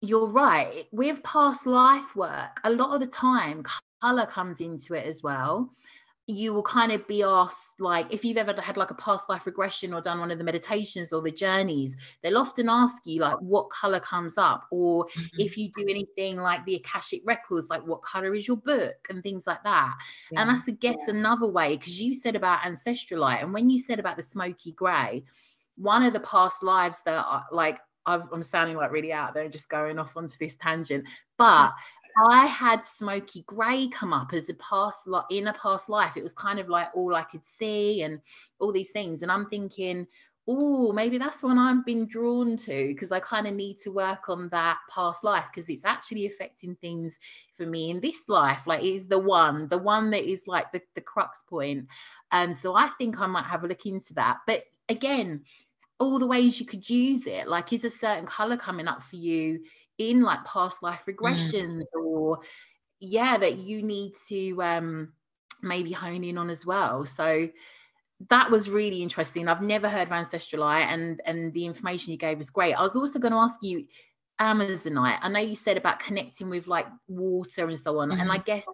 [0.00, 0.86] you're right.
[0.90, 3.64] With past life work, a lot of the time,
[4.02, 5.70] color comes into it as well.
[6.26, 9.46] You will kind of be asked, like, if you've ever had like a past life
[9.46, 13.38] regression or done one of the meditations or the journeys, they'll often ask you, like,
[13.38, 14.66] what color comes up?
[14.70, 15.36] Or mm-hmm.
[15.38, 19.22] if you do anything like the Akashic Records, like, what color is your book and
[19.22, 19.96] things like that.
[20.30, 20.42] Yeah.
[20.42, 21.14] And that's, I guess, yeah.
[21.14, 25.24] another way, because you said about ancestralite and when you said about the smoky gray,
[25.76, 29.48] one of the past lives that are like i am sounding like really out there,
[29.48, 31.04] just going off onto this tangent.
[31.36, 31.72] But
[32.28, 36.16] I had Smoky Grey come up as a past lot in a past life.
[36.16, 38.20] It was kind of like all I could see and
[38.58, 39.22] all these things.
[39.22, 40.06] And I'm thinking,
[40.48, 44.28] oh, maybe that's one I've been drawn to because I kind of need to work
[44.28, 47.16] on that past life because it's actually affecting things
[47.56, 48.66] for me in this life.
[48.66, 51.86] Like it is the one, the one that is like the, the crux point.
[52.32, 54.38] Um, so I think I might have a look into that.
[54.46, 55.44] But again,
[56.00, 59.16] all the ways you could use it like is a certain color coming up for
[59.16, 59.60] you
[60.00, 62.00] in like past life regression mm.
[62.00, 62.40] or
[63.00, 65.12] yeah that you need to um
[65.62, 67.48] maybe hone in on as well so
[68.30, 72.38] that was really interesting i've never heard of ancestralite and and the information you gave
[72.38, 73.84] was great i was also going to ask you
[74.40, 78.20] amazonite i know you said about connecting with like water and so on mm-hmm.
[78.20, 78.64] and i guess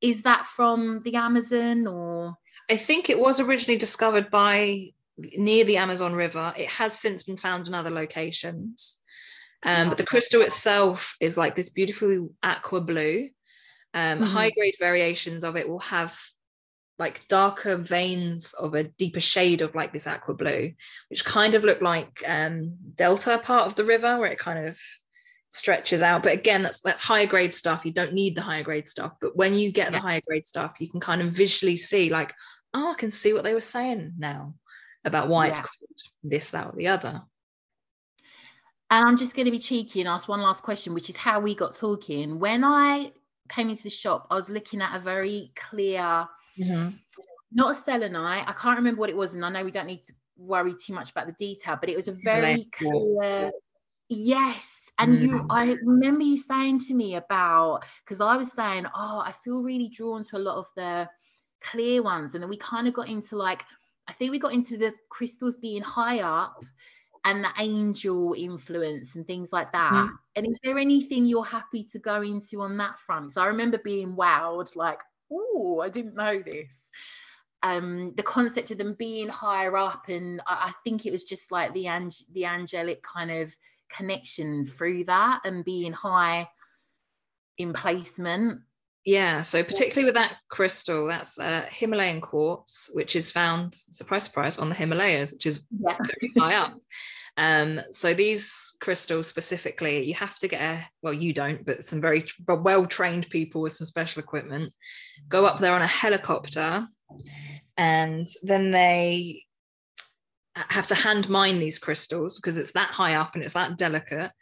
[0.00, 2.36] is that from the amazon or
[2.70, 4.92] i think it was originally discovered by
[5.36, 6.52] near the Amazon River.
[6.56, 9.00] It has since been found in other locations.
[9.62, 13.30] Um, but the crystal itself is like this beautiful aqua blue.
[13.94, 14.24] Um, mm-hmm.
[14.24, 16.18] High grade variations of it will have
[16.98, 20.72] like darker veins of a deeper shade of like this aqua blue,
[21.08, 24.78] which kind of look like um, delta part of the river where it kind of
[25.48, 26.22] stretches out.
[26.22, 27.84] But again, that's that's higher grade stuff.
[27.84, 29.14] You don't need the higher grade stuff.
[29.20, 29.98] But when you get yeah.
[29.98, 32.34] the higher grade stuff, you can kind of visually see like,
[32.72, 34.54] oh, I can see what they were saying now
[35.04, 35.50] about why yeah.
[35.50, 37.22] it's called this, that, or the other.
[38.90, 41.40] And I'm just going to be cheeky and ask one last question, which is how
[41.40, 42.38] we got talking.
[42.38, 43.12] When I
[43.48, 46.00] came into the shop, I was looking at a very clear,
[46.58, 46.90] mm-hmm.
[47.52, 48.48] not a selenite.
[48.48, 50.92] I can't remember what it was, and I know we don't need to worry too
[50.92, 53.50] much about the detail, but it was a very clear.
[54.08, 54.72] Yes.
[54.98, 55.20] And mm.
[55.20, 59.62] you, I remember you saying to me about because I was saying, oh, I feel
[59.62, 61.08] really drawn to a lot of the
[61.60, 63.62] clear ones, and then we kind of got into like
[64.08, 66.64] I think we got into the crystals being high up
[67.26, 69.92] and the angel influence and things like that.
[69.92, 70.10] Mm.
[70.36, 73.32] And is there anything you're happy to go into on that front?
[73.32, 75.00] So I remember being wowed, like,
[75.30, 76.72] oh, I didn't know this.
[77.64, 81.50] Um, the concept of them being higher up, and I, I think it was just
[81.50, 83.52] like the ang- the angelic kind of
[83.90, 86.48] connection through that and being high
[87.58, 88.60] in placement
[89.06, 94.58] Yeah, so particularly with that crystal, that's uh, Himalayan quartz, which is found, surprise, surprise,
[94.58, 95.96] on the Himalayas, which is yeah.
[96.20, 96.74] very high up.
[97.36, 102.00] Um, so these crystals specifically, you have to get a well, you don't, but some
[102.00, 104.72] very well trained people with some special equipment
[105.28, 106.84] go up there on a helicopter,
[107.76, 109.44] and then they
[110.56, 114.32] have to hand mine these crystals because it's that high up and it's that delicate.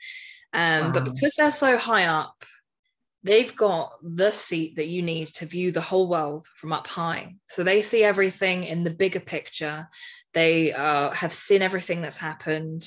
[0.55, 0.93] Um, wow.
[0.93, 2.45] But because they're so high up,
[3.25, 7.35] they've got the seat that you need to view the whole world from up high.
[7.47, 9.89] So they see everything in the bigger picture.
[10.35, 12.87] They uh, have seen everything that's happened,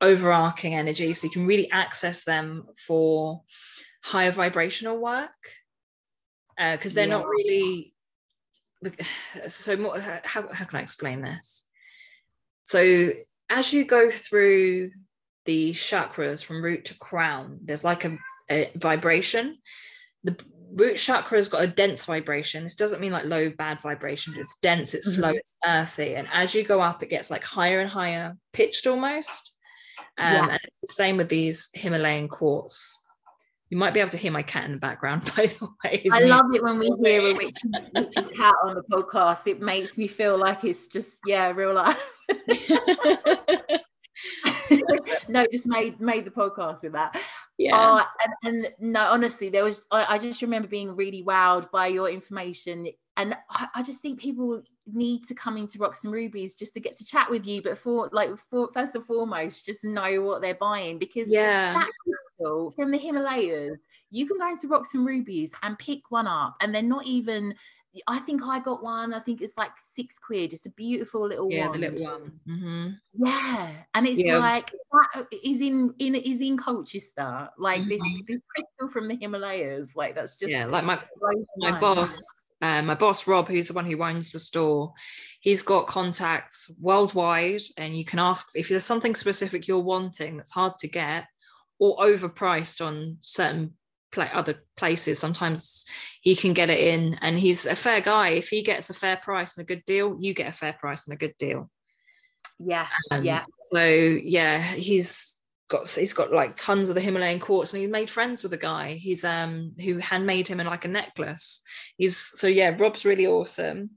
[0.00, 1.12] overarching energy.
[1.12, 3.42] So you can really access them for
[4.02, 5.30] higher vibrational work
[6.56, 7.18] because uh, they're yeah.
[7.18, 7.92] not really.
[9.46, 11.66] So, more, how, how can I explain this?
[12.64, 13.10] So,
[13.48, 14.90] as you go through
[15.46, 18.18] the chakras from root to crown, there's like a,
[18.50, 19.58] a vibration.
[20.22, 20.36] The
[20.74, 22.64] root chakra has got a dense vibration.
[22.64, 24.34] This doesn't mean like low, bad vibration.
[24.36, 25.20] It's dense, it's mm-hmm.
[25.20, 26.16] slow, it's earthy.
[26.16, 29.52] And as you go up, it gets like higher and higher pitched almost.
[30.18, 30.48] Um, yeah.
[30.50, 33.00] And it's the same with these Himalayan quartz.
[33.70, 36.06] You might be able to hear my cat in the background, by the way.
[36.12, 37.62] I love it when we hear a witch's,
[37.94, 39.46] witch's cat on the podcast.
[39.46, 41.96] It makes me feel like it's just, yeah, real life.
[45.28, 47.18] no, just made made the podcast with that.
[47.58, 47.78] Yeah.
[47.78, 48.04] Uh,
[48.42, 52.10] and, and no, honestly, there was I, I, just remember being really wowed by your
[52.10, 52.88] information.
[53.16, 56.80] And I, I, just think people need to come into Rocks and Rubies just to
[56.80, 57.62] get to chat with you.
[57.62, 61.84] But for like for first and foremost, just know what they're buying because yeah.
[62.36, 63.78] crystal from the Himalayas,
[64.10, 67.54] you can go into Rocks and Rubies and pick one up, and they're not even
[68.06, 69.14] I think I got one.
[69.14, 70.52] I think it's like six quid.
[70.52, 71.52] It's a beautiful little one.
[71.52, 71.80] yeah, one.
[71.80, 72.32] the little one.
[72.48, 72.88] Mm-hmm.
[73.26, 74.38] Yeah, and it's yeah.
[74.38, 77.48] like that is in in is in Colchester.
[77.58, 77.88] Like mm-hmm.
[77.88, 79.94] this this crystal from the Himalayas.
[79.94, 80.66] Like that's just yeah.
[80.66, 81.00] Like my
[81.58, 82.20] my boss.
[82.62, 84.94] Uh, my boss Rob, who's the one who owns the store,
[85.40, 90.52] he's got contacts worldwide, and you can ask if there's something specific you're wanting that's
[90.52, 91.26] hard to get
[91.78, 93.74] or overpriced on certain
[94.18, 95.84] other places sometimes
[96.20, 98.30] he can get it in and he's a fair guy.
[98.30, 101.06] If he gets a fair price and a good deal you get a fair price
[101.06, 101.70] and a good deal.
[102.58, 103.44] Yeah um, yeah.
[103.72, 108.10] so yeah he's got he's got like tons of the himalayan quartz and he made
[108.10, 108.94] friends with a guy.
[108.94, 111.62] He's um who handmade him in like a necklace.
[111.96, 113.90] He's so yeah rob's really awesome.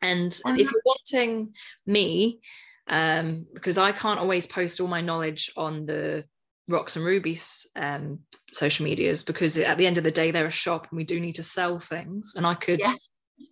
[0.00, 1.54] And oh, if you're wanting
[1.86, 2.40] me
[2.88, 6.24] um because i can't always post all my knowledge on the
[6.68, 8.20] rocks and rubies um,
[8.52, 11.18] social medias because at the end of the day they're a shop and we do
[11.20, 12.92] need to sell things and i could yeah.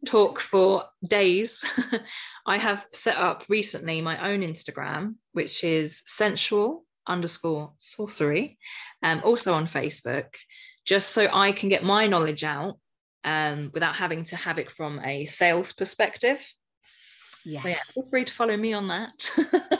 [0.07, 1.65] talk for days
[2.47, 8.59] i have set up recently my own instagram which is sensual underscore sorcery
[9.03, 10.37] um, also on facebook
[10.87, 12.79] just so i can get my knowledge out
[13.23, 16.47] um, without having to have it from a sales perspective
[17.45, 17.63] yeah.
[17.63, 19.80] So yeah feel free to follow me on that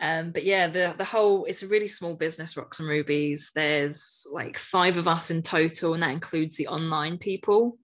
[0.00, 3.52] Um, but yeah, the the whole it's a really small business, Rocks and Rubies.
[3.54, 7.78] There's like five of us in total, and that includes the online people.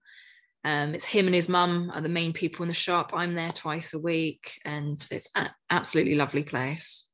[0.63, 3.11] Um, it's him and his mum are the main people in the shop.
[3.13, 7.07] I'm there twice a week, and it's an absolutely lovely place.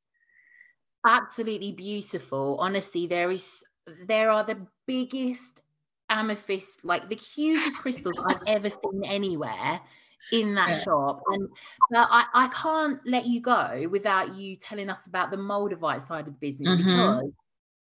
[1.06, 2.56] Absolutely beautiful.
[2.58, 3.46] Honestly, there is
[4.06, 5.60] there are the biggest
[6.08, 9.80] amethyst, like the hugest crystals I've ever seen anywhere
[10.32, 10.80] in that yeah.
[10.80, 11.22] shop.
[11.28, 11.48] And
[11.90, 16.26] but I, I can't let you go without you telling us about the Moldavite side
[16.26, 16.84] of the business mm-hmm.
[16.84, 17.32] because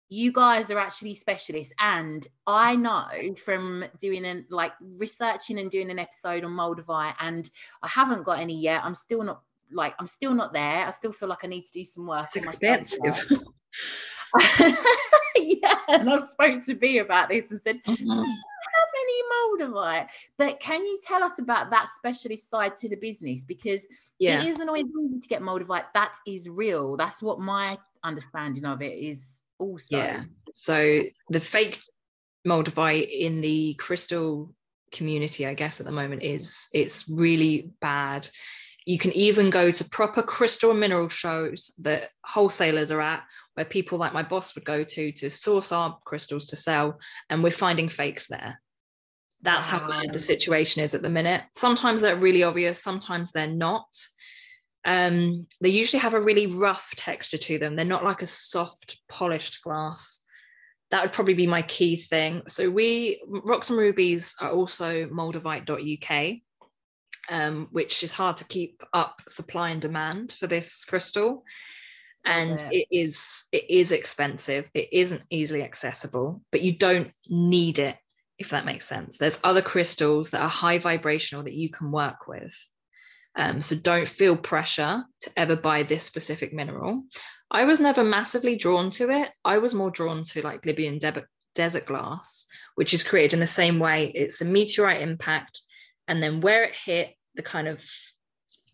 [0.09, 1.73] you guys are actually specialists.
[1.79, 3.07] And I know
[3.43, 7.49] from doing and like researching and doing an episode on Moldavite, and
[7.81, 8.83] I haven't got any yet.
[8.83, 9.41] I'm still not
[9.71, 10.85] like I'm still not there.
[10.85, 12.27] I still feel like I need to do some work.
[12.35, 13.37] It's expensive.
[15.35, 18.23] yeah, and I've spoken to B about this and said, mm-hmm
[19.03, 20.07] any Moldavite.
[20.37, 23.43] But can you tell us about that specialist side to the business?
[23.43, 23.85] Because
[24.19, 24.41] yeah.
[24.41, 25.85] it isn't always easy to get Moldavite.
[25.93, 26.97] That is real.
[26.97, 29.21] That's what my understanding of it is
[29.59, 29.97] also.
[29.97, 30.23] Yeah.
[30.51, 31.79] So the fake
[32.47, 34.53] Moldavite in the crystal
[34.91, 38.27] community, I guess, at the moment is it's really bad.
[38.85, 43.23] You can even go to proper crystal and mineral shows that wholesalers are at,
[43.53, 46.99] where people like my boss would go to to source our crystals to sell,
[47.29, 48.61] and we're finding fakes there.
[49.43, 51.41] That's how bad the situation is at the minute.
[51.53, 53.87] Sometimes they're really obvious, sometimes they're not.
[54.85, 57.75] Um, they usually have a really rough texture to them.
[57.75, 60.21] They're not like a soft, polished glass.
[60.91, 62.43] That would probably be my key thing.
[62.47, 66.37] So we rocks and rubies are also moldavite.uk,
[67.29, 71.43] um, which is hard to keep up supply and demand for this crystal.
[72.25, 74.69] And it is it is expensive.
[74.73, 77.97] It isn't easily accessible, but you don't need it
[78.43, 79.17] if that makes sense.
[79.17, 82.55] There's other crystals that are high vibrational that you can work with.
[83.35, 87.03] Um, so don't feel pressure to ever buy this specific mineral.
[87.49, 89.31] I was never massively drawn to it.
[89.43, 91.25] I was more drawn to like Libyan de-
[91.55, 94.11] desert glass, which is created in the same way.
[94.13, 95.61] It's a meteorite impact,
[96.07, 97.83] and then where it hit, the kind of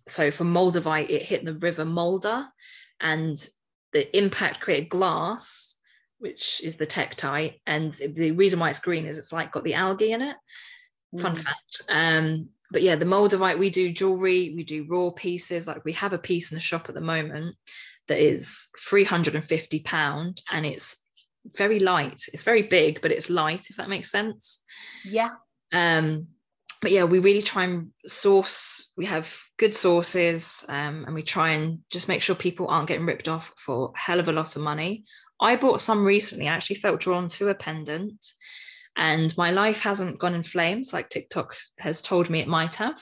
[0.08, 2.48] so for Moldavite, it hit the river Mulda,
[3.00, 3.38] and
[3.94, 5.78] the impact created glass,
[6.20, 7.60] which is the tektite.
[7.66, 10.36] And the reason why it's green is it's like got the algae in it.
[11.16, 11.22] Mm.
[11.22, 11.82] Fun fact.
[11.90, 15.68] Um, but yeah, the Moldavite, we do jewelry, we do raw pieces.
[15.68, 17.56] Like we have a piece in the shop at the moment
[18.08, 20.98] that is 350 pound and it's
[21.56, 22.22] very light.
[22.34, 24.64] It's very big, but it's light, if that makes sense.
[25.04, 25.30] Yeah.
[25.74, 26.28] Um,
[26.82, 28.92] but yeah, we really try and source.
[28.96, 33.06] We have good sources, um, and we try and just make sure people aren't getting
[33.06, 35.04] ripped off for a hell of a lot of money.
[35.40, 36.48] I bought some recently.
[36.48, 38.34] I actually felt drawn to a pendant,
[38.96, 43.02] and my life hasn't gone in flames like TikTok has told me it might have.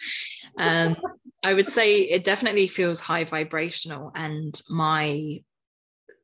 [0.58, 0.96] um,
[1.42, 5.38] I would say it definitely feels high vibrational, and my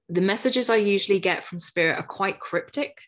[0.08, 3.02] the messages I usually get from spirit are quite cryptic.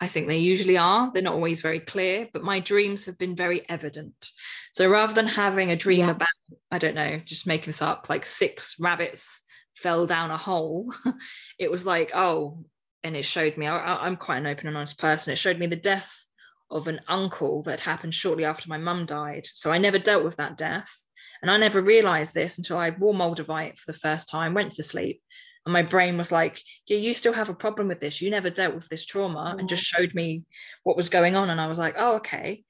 [0.00, 1.10] I think they usually are.
[1.12, 4.30] They're not always very clear, but my dreams have been very evident.
[4.72, 6.10] So rather than having a dream yeah.
[6.10, 6.28] about,
[6.70, 9.45] I don't know, just making this up, like six rabbits
[9.76, 10.92] fell down a hole,
[11.58, 12.64] it was like, oh,
[13.04, 15.32] and it showed me, I, am quite an open and honest person.
[15.32, 16.26] It showed me the death
[16.70, 19.46] of an uncle that happened shortly after my mum died.
[19.54, 21.04] So I never dealt with that death.
[21.42, 24.82] And I never realized this until I wore Moldavite for the first time, went to
[24.82, 25.20] sleep,
[25.66, 28.48] and my brain was like yeah you still have a problem with this you never
[28.48, 29.98] dealt with this trauma and just mm.
[29.98, 30.46] showed me
[30.84, 32.64] what was going on and i was like oh okay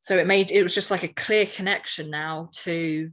[0.00, 3.10] so it made it was just like a clear connection now to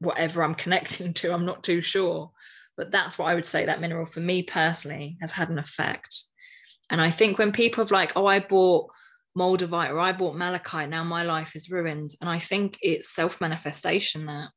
[0.00, 2.30] whatever i'm connecting to i'm not too sure
[2.76, 6.24] but that's what i would say that mineral for me personally has had an effect
[6.90, 8.90] and i think when people have like oh i bought
[9.36, 14.26] moldavite or i bought malachite now my life is ruined and i think it's self-manifestation
[14.26, 14.48] that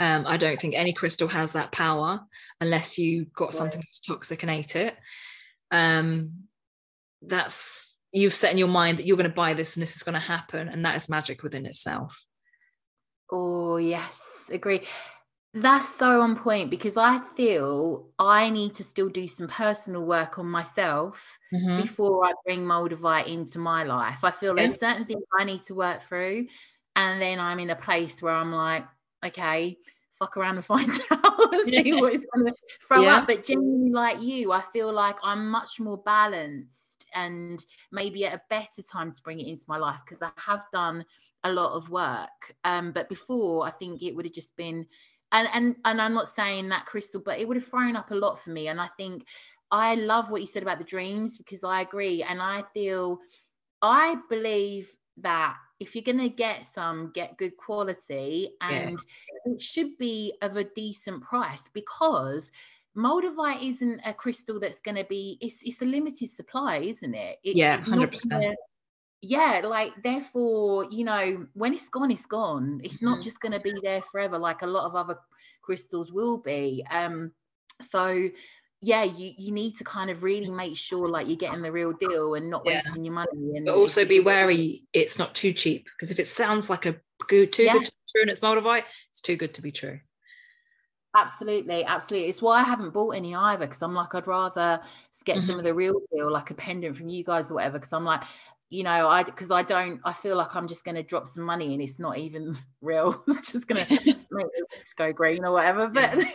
[0.00, 2.20] um, I don't think any crystal has that power
[2.60, 4.96] unless you got something that's toxic and ate it.
[5.70, 6.44] Um,
[7.22, 10.02] that's you've set in your mind that you're going to buy this and this is
[10.02, 12.24] going to happen, and that is magic within itself.
[13.30, 14.10] Oh yes,
[14.50, 14.82] agree.
[15.56, 20.38] That's so on point because I feel I need to still do some personal work
[20.38, 21.22] on myself
[21.52, 21.80] mm-hmm.
[21.80, 24.18] before I bring Moldavite into my life.
[24.24, 26.48] I feel there's certain things I need to work through,
[26.96, 28.84] and then I'm in a place where I'm like,
[29.24, 29.78] okay,
[30.18, 32.54] fuck around and find out and see what it's going to
[32.88, 33.16] throw yeah.
[33.16, 33.28] up.
[33.28, 38.42] But genuinely, like you, I feel like I'm much more balanced and maybe at a
[38.50, 41.04] better time to bring it into my life because I have done
[41.44, 42.54] a lot of work.
[42.64, 44.86] Um, but before, I think it would have just been,
[45.32, 48.16] and and and I'm not saying that crystal, but it would have thrown up a
[48.16, 48.68] lot for me.
[48.68, 49.26] And I think
[49.70, 53.20] I love what you said about the dreams because I agree, and I feel,
[53.82, 54.88] I believe
[55.18, 59.52] that if you're going to get some get good quality and yeah.
[59.52, 62.50] it should be of a decent price because
[62.96, 67.38] moldavite isn't a crystal that's going to be it's, it's a limited supply isn't it
[67.44, 68.54] it's yeah 100% gonna,
[69.24, 73.06] yeah like therefore you know when it's gone it's gone it's mm-hmm.
[73.06, 75.18] not just going to be there forever like a lot of other
[75.62, 77.32] crystals will be um
[77.90, 78.28] so
[78.84, 81.92] yeah, you, you need to kind of really make sure like you're getting the real
[81.92, 82.82] deal and not yeah.
[82.84, 83.30] wasting your money.
[83.54, 86.96] And but also be wary it's not too cheap because if it sounds like a
[87.26, 87.72] good too yeah.
[87.72, 90.00] good to be true and it's Moldavite, it's too good to be true.
[91.16, 92.28] Absolutely, absolutely.
[92.28, 94.80] It's why I haven't bought any either because I'm like I'd rather
[95.24, 95.46] get mm-hmm.
[95.46, 97.78] some of the real deal, like a pendant from you guys or whatever.
[97.78, 98.22] Because I'm like,
[98.70, 101.44] you know, I because I don't, I feel like I'm just going to drop some
[101.44, 103.22] money and it's not even real.
[103.28, 104.24] it's just going to make the
[104.96, 105.88] go green or whatever.
[105.88, 106.30] But yeah.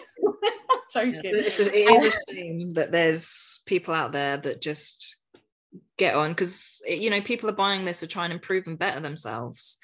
[0.92, 1.22] joking.
[1.24, 5.20] Yeah, it's a, it is a shame that there's people out there that just
[5.98, 8.80] get on because eh, you know people are buying this to try and improve and
[8.80, 9.78] better themselves.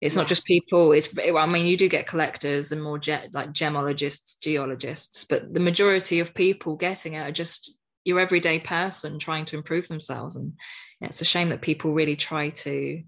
[0.00, 0.22] It's yeah.
[0.22, 0.92] not just people.
[0.92, 5.52] It's eh, I mean you do get collectors and more ge- like gemologists, geologists, but
[5.52, 10.36] the majority of people getting it are just your everyday person trying to improve themselves,
[10.36, 10.52] and
[11.04, 13.02] it's a shame that people really try to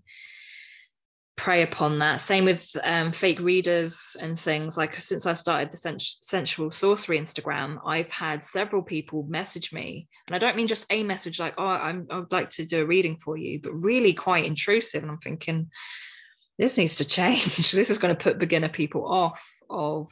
[1.37, 2.21] prey upon that.
[2.21, 4.77] Same with um, fake readers and things.
[4.77, 10.35] Like since I started the sensual sorcery Instagram, I've had several people message me, and
[10.35, 13.19] I don't mean just a message like, "Oh, I'm, I'd like to do a reading
[13.19, 15.03] for you," but really quite intrusive.
[15.03, 15.71] And I'm thinking,
[16.59, 17.45] this needs to change.
[17.73, 20.09] this is going to put beginner people off of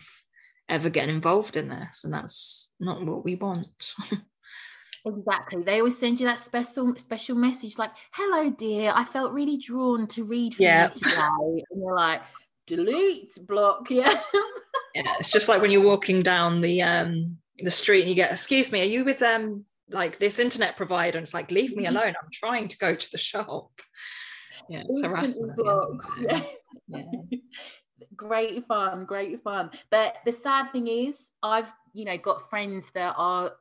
[0.69, 3.95] ever getting involved in this, and that's not what we want.
[5.07, 5.63] Exactly.
[5.63, 8.93] They always send you that special special message like, "Hello, dear.
[8.95, 10.89] I felt really drawn to read for yeah.
[10.89, 12.23] you today," and you're like,
[12.67, 14.21] "Delete, block." Yeah.
[14.95, 15.15] yeah.
[15.19, 18.73] It's just like when you're walking down the um the street and you get, "Excuse
[18.73, 22.15] me, are you with um like this internet provider and it's like leave me alone
[22.21, 23.71] i'm trying to go to the shop
[24.69, 25.53] yeah it's harassment
[26.21, 26.43] yeah.
[26.89, 27.03] yeah.
[28.17, 33.15] great fun great fun but the sad thing is i've you know got friends that
[33.17, 33.53] are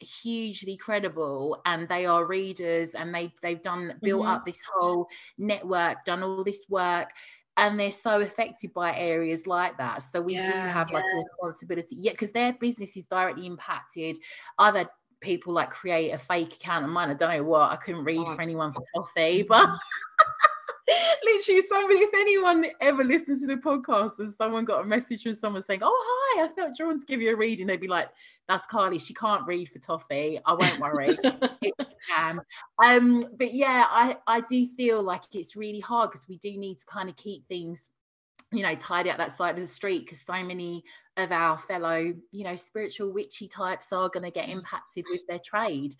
[0.00, 4.30] hugely credible and they are readers and they they've done built mm-hmm.
[4.30, 7.10] up this whole network done all this work
[7.56, 10.02] and they're so affected by areas like that.
[10.10, 10.96] So we yeah, do have yeah.
[10.96, 11.96] like a responsibility.
[11.98, 14.18] Yeah because their business is directly impacted.
[14.58, 14.88] Other
[15.20, 17.10] people like create a fake account of mine.
[17.10, 17.70] I don't know what.
[17.70, 19.68] I couldn't read oh, for anyone for coffee but
[21.24, 25.34] literally somebody if anyone ever listened to the podcast and someone got a message from
[25.34, 28.08] someone saying oh hi i felt drawn to give you a reading they'd be like
[28.50, 28.98] that's carly.
[28.98, 30.40] She can't read for toffee.
[30.44, 31.16] I won't worry.
[32.18, 32.40] Um,
[32.82, 36.76] um but yeah i i do feel like it's really hard because we do need
[36.76, 37.90] to kind of keep things
[38.50, 40.82] you know tidy up that side of the street because so many
[41.18, 45.40] of our fellow you know spiritual witchy types are going to get impacted with their
[45.44, 45.94] trade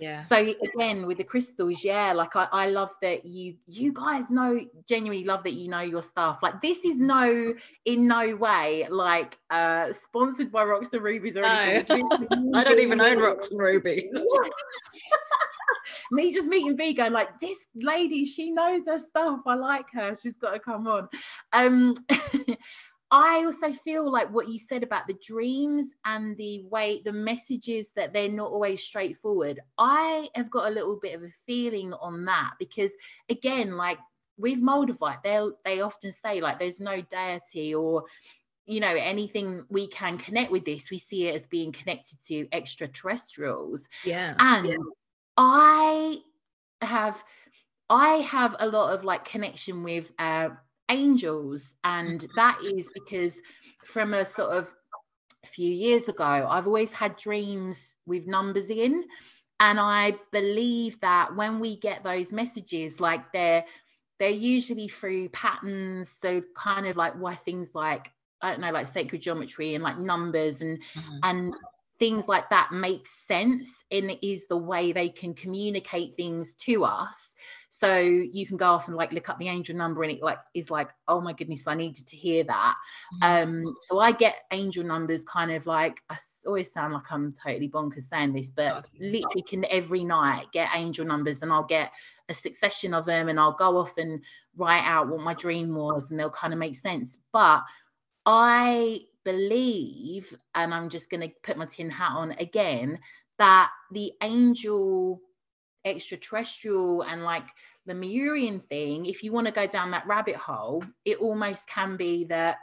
[0.00, 0.18] yeah.
[0.18, 4.58] So again with the crystals yeah like I, I love that you you guys know
[4.88, 6.38] genuinely love that you know your stuff.
[6.42, 11.44] Like this is no in no way like uh sponsored by rocks and rubies or
[11.44, 12.08] anything.
[12.30, 12.58] No.
[12.58, 14.24] i don't even own rocks and rubies.
[16.12, 19.40] Me just meeting Bee going like this lady she knows her stuff.
[19.46, 20.14] I like her.
[20.14, 21.08] She's got to come on.
[21.52, 21.94] Um
[23.10, 27.90] I also feel like what you said about the dreams and the way the messages
[27.96, 29.60] that they're not always straightforward.
[29.78, 32.92] I have got a little bit of a feeling on that because
[33.28, 33.98] again, like
[34.38, 38.04] with Moldavite, they they often say like there's no deity or
[38.66, 42.46] you know anything we can connect with this we see it as being connected to
[42.52, 44.76] extraterrestrials yeah and yeah.
[45.36, 46.18] i
[46.80, 47.22] have
[47.88, 50.50] i have a lot of like connection with uh
[50.90, 51.74] angels.
[51.84, 52.32] And mm-hmm.
[52.36, 53.34] that is because
[53.84, 54.68] from a sort of
[55.46, 59.04] few years ago, I've always had dreams with numbers in.
[59.60, 63.64] And I believe that when we get those messages, like they're
[64.18, 66.10] they're usually through patterns.
[66.20, 68.10] So kind of like why things like
[68.42, 71.18] I don't know, like sacred geometry and like numbers and mm-hmm.
[71.22, 71.54] and
[72.00, 77.34] things like that make sense and is the way they can communicate things to us.
[77.68, 80.38] So you can go off and like look up the angel number and it like
[80.54, 82.74] is like oh my goodness i needed to hear that.
[83.22, 83.64] Mm-hmm.
[83.66, 87.68] um so i get angel numbers kind of like i always sound like i'm totally
[87.70, 91.92] bonkers saying this but literally can every night get angel numbers and i'll get
[92.28, 94.20] a succession of them and i'll go off and
[94.56, 97.18] write out what my dream was and they'll kind of make sense.
[97.32, 97.62] But
[98.26, 102.98] i believe and i'm just going to put my tin hat on again
[103.38, 105.20] that the angel
[105.84, 107.46] extraterrestrial and like
[107.86, 111.96] the Lemurian thing, if you want to go down that rabbit hole, it almost can
[111.96, 112.58] be that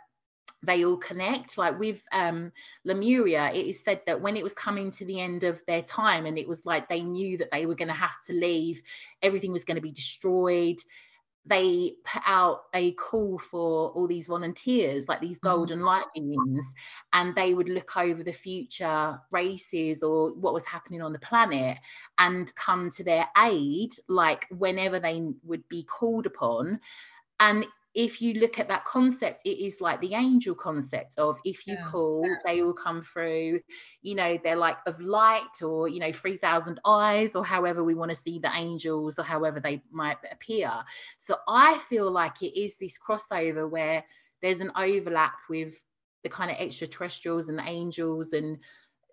[0.63, 1.57] they all connect.
[1.57, 2.51] Like with um,
[2.83, 6.25] Lemuria, it is said that when it was coming to the end of their time,
[6.25, 8.81] and it was like they knew that they were going to have to leave,
[9.21, 10.77] everything was going to be destroyed
[11.49, 15.55] they put out a call for all these volunteers, like these mm-hmm.
[15.55, 16.65] golden light beings,
[17.13, 21.77] and they would look over the future races or what was happening on the planet
[22.17, 26.79] and come to their aid, like whenever they would be called upon.
[27.39, 31.65] And if you look at that concept, it is like the angel concept of if
[31.65, 31.89] you yeah.
[31.89, 33.59] call, they will come through.
[34.01, 38.11] You know, they're like of light or, you know, 3,000 eyes or however we want
[38.11, 40.71] to see the angels or however they might appear.
[41.17, 44.03] So I feel like it is this crossover where
[44.41, 45.73] there's an overlap with
[46.23, 48.59] the kind of extraterrestrials and the angels and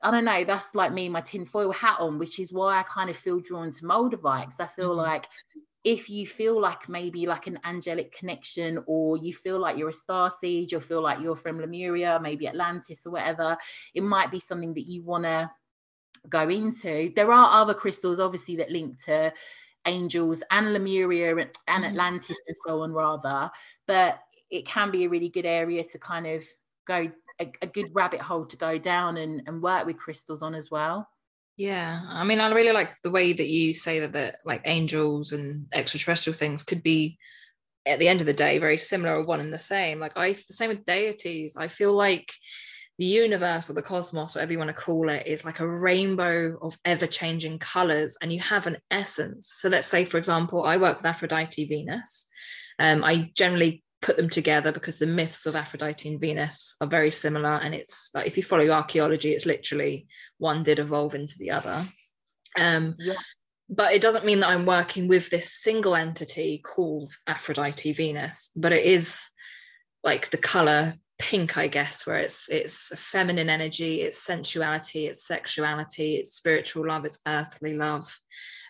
[0.02, 3.08] I don't know, that's like me, my tinfoil hat on, which is why I kind
[3.08, 4.98] of feel drawn to Moldavite because I feel mm-hmm.
[4.98, 5.26] like
[5.84, 9.92] if you feel like maybe like an angelic connection or you feel like you're a
[9.92, 13.56] star seed you feel like you're from lemuria maybe atlantis or whatever
[13.94, 15.50] it might be something that you want to
[16.28, 17.12] go into.
[17.14, 19.32] There are other crystals obviously that link to
[19.86, 21.84] angels and lemuria and, and mm-hmm.
[21.84, 23.50] atlantis and so on rather.
[23.86, 24.20] But
[24.50, 26.44] it can be a really good area to kind of
[26.86, 30.54] go a, a good rabbit hole to go down and, and work with crystals on
[30.54, 31.08] as well
[31.56, 35.32] yeah, I mean, I really like the way that you say that that like angels
[35.32, 37.18] and extraterrestrial things could be,
[37.86, 40.00] at the end of the day, very similar or one and the same.
[40.00, 41.56] Like I, the same with deities.
[41.56, 42.32] I feel like
[42.98, 46.56] the universe or the cosmos, whatever you want to call it, is like a rainbow
[46.62, 49.52] of ever-changing colors, and you have an essence.
[49.58, 52.26] So let's say, for example, I work with Aphrodite Venus.
[52.78, 57.10] Um, I generally put them together because the myths of Aphrodite and Venus are very
[57.10, 57.54] similar.
[57.62, 60.06] And it's like if you follow archaeology, it's literally
[60.36, 61.82] one did evolve into the other.
[62.60, 63.14] Um, yeah.
[63.70, 68.72] But it doesn't mean that I'm working with this single entity called Aphrodite Venus, but
[68.72, 69.30] it is
[70.04, 75.24] like the color pink i guess where it's it's a feminine energy it's sensuality it's
[75.24, 78.04] sexuality it's spiritual love it's earthly love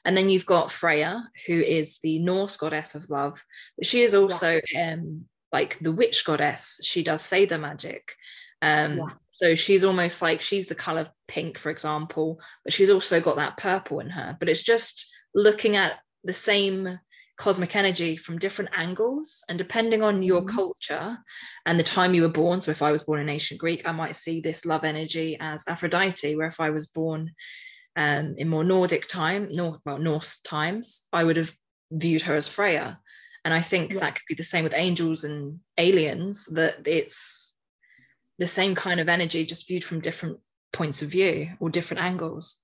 [0.05, 3.43] and then you've got freya who is the norse goddess of love
[3.77, 4.93] but she is also yeah.
[4.93, 8.15] um like the witch goddess she does Seidr magic
[8.63, 9.05] um yeah.
[9.29, 13.57] so she's almost like she's the color pink for example but she's also got that
[13.57, 16.99] purple in her but it's just looking at the same
[17.37, 20.55] cosmic energy from different angles and depending on your mm-hmm.
[20.55, 21.19] culture
[21.67, 23.93] and the time you were born so if i was born in ancient greek i
[23.93, 27.33] might see this love energy as aphrodite where if i was born
[27.97, 31.53] um, in more nordic time nor, well norse times i would have
[31.91, 32.99] viewed her as freya
[33.45, 34.01] and i think yeah.
[34.01, 37.55] that could be the same with angels and aliens that it's
[38.39, 40.39] the same kind of energy just viewed from different
[40.73, 42.61] points of view or different angles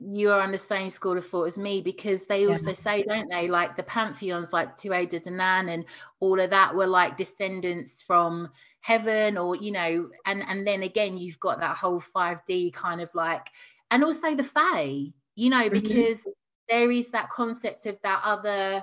[0.00, 2.52] you are on the same school of thought as me because they yeah.
[2.52, 5.84] also say, don't they, like the pantheons like Tuatha De Danann and
[6.20, 8.48] all of that were like descendants from
[8.80, 13.10] heaven or you know, and and then again you've got that whole 5D kind of
[13.14, 13.46] like
[13.90, 15.80] and also the Fae, you know, mm-hmm.
[15.80, 16.30] because mm-hmm.
[16.68, 18.82] there is that concept of that other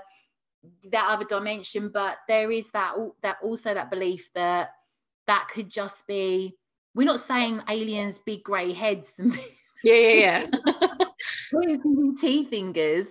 [0.92, 4.72] that other dimension, but there is that that also that belief that
[5.28, 6.56] that could just be
[6.96, 9.38] we're not saying aliens big grey heads and
[9.84, 11.06] yeah yeah yeah
[12.20, 13.08] T fingers,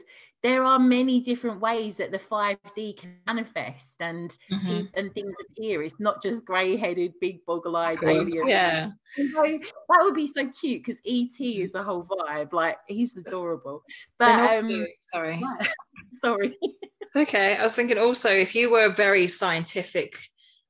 [0.46, 4.82] there are many different ways that the 5D can manifest and mm-hmm.
[4.94, 5.82] and things appear.
[5.82, 8.42] It's not just grey-headed, big boggle-eyed aliens.
[8.46, 8.90] Yeah.
[9.16, 12.52] So that would be so cute because ET is a whole vibe.
[12.52, 13.82] Like he's adorable.
[14.20, 15.42] But um sorry.
[16.22, 16.56] sorry.
[17.00, 17.56] It's okay.
[17.56, 20.16] I was thinking also if you were very scientific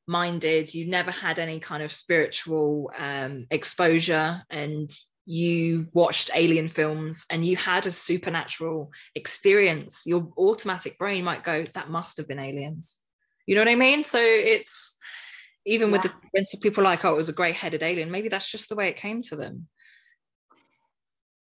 [0.07, 4.89] minded, you never had any kind of spiritual um, exposure and
[5.27, 11.65] you watched alien films and you had a supernatural experience, your automatic brain might go,
[11.65, 12.99] that must have been aliens.
[13.47, 14.05] You know what I mean?
[14.05, 14.97] So it's
[15.67, 15.93] even yeah.
[15.93, 18.69] with the when people like, oh, it was a grey headed alien, maybe that's just
[18.69, 19.67] the way it came to them.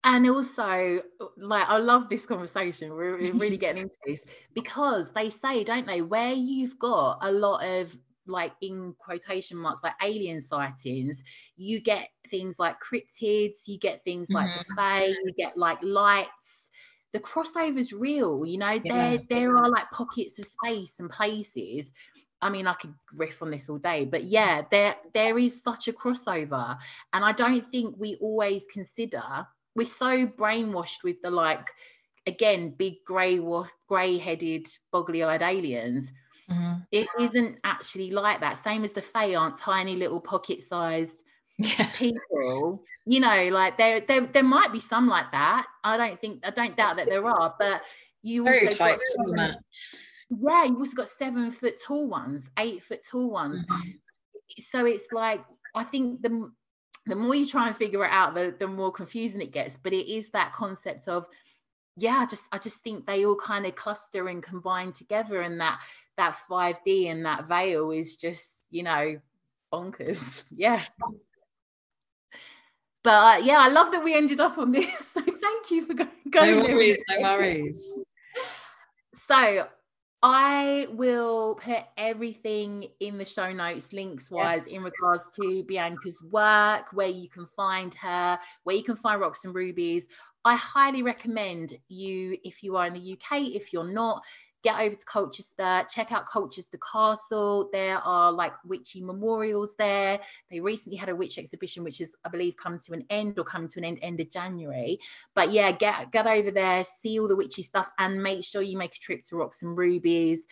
[0.04, 1.02] And also,
[1.36, 2.94] like, I love this conversation.
[2.94, 7.66] We're really getting into this because they say, don't they, where you've got a lot
[7.66, 7.96] of
[8.28, 11.22] like in quotation marks like alien sightings
[11.58, 14.60] you get things like cryptids you get things like mm-hmm.
[14.70, 16.70] the fae you get like lights
[17.14, 19.10] the crossover's real you know yeah.
[19.10, 21.92] there there are like pockets of space and places
[22.42, 25.88] I mean, I could riff on this all day, but yeah, there there is such
[25.88, 26.78] a crossover,
[27.14, 29.24] and I don't think we always consider.
[29.76, 31.68] We're so brainwashed with the like,
[32.28, 33.40] again, big grey
[33.88, 36.12] grey headed, boggly eyed aliens
[36.50, 36.74] Mm-hmm.
[36.92, 38.64] It isn't actually like that.
[38.64, 41.24] Same as the Fae aren't tiny little pocket sized
[41.58, 41.90] yeah.
[41.96, 42.84] people.
[43.06, 45.68] You know, like there, there there might be some like that.
[45.84, 47.82] I don't think I don't doubt that there are, but
[48.22, 49.56] you also got seven,
[50.30, 53.64] yeah, you've also got seven foot tall ones, eight foot tall ones.
[53.66, 53.90] Mm-hmm.
[54.70, 55.42] So it's like
[55.76, 56.52] I think the
[57.06, 59.78] the more you try and figure it out, the, the more confusing it gets.
[59.78, 61.28] But it is that concept of
[61.96, 65.60] yeah, I just I just think they all kind of cluster and combine together, and
[65.60, 65.80] that
[66.18, 69.20] that 5D and that veil is just, you know,
[69.72, 70.44] bonkers.
[70.52, 70.82] Yeah.
[73.04, 74.88] But uh, yeah, I love that we ended up on this.
[75.14, 76.10] So thank you for going.
[76.34, 78.04] No worries, no worries.
[79.28, 79.68] So
[80.24, 84.78] I will put everything in the show notes, links wise, yeah.
[84.78, 89.46] in regards to Biancha's work, where you can find her, where you can find Rocks
[89.46, 90.06] and Rubies.
[90.46, 94.24] I highly recommend you, if you are in the UK, if you're not,
[94.64, 97.70] get over to Colchester, check out Colchester Castle.
[97.74, 100.20] There are like witchy memorials there.
[100.52, 103.44] They recently had a witch exhibition, which is, I believe, come to an end or
[103.44, 105.00] coming to an end end of January.
[105.34, 108.78] But yeah, get get over there, see all the witchy stuff, and make sure you
[108.78, 110.46] make a trip to Rocks and Rubies.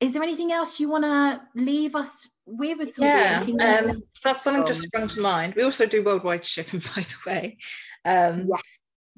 [0.00, 3.06] Is there anything else you want to leave us with at all?
[3.06, 5.54] Yeah, um, that's something just sprung to mind.
[5.54, 7.58] We also do worldwide shipping, by the way.
[8.04, 8.62] Um, yes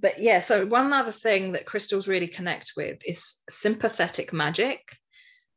[0.00, 4.96] but yeah, so one other thing that crystals really connect with is sympathetic magic.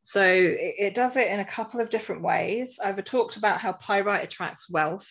[0.01, 2.79] So it, it does it in a couple of different ways.
[2.83, 5.09] I've talked about how pyrite attracts wealth.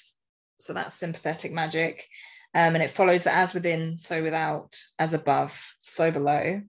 [0.61, 2.07] So that's sympathetic magic.
[2.55, 6.61] Um, and it follows that as within, so without, as above, so below.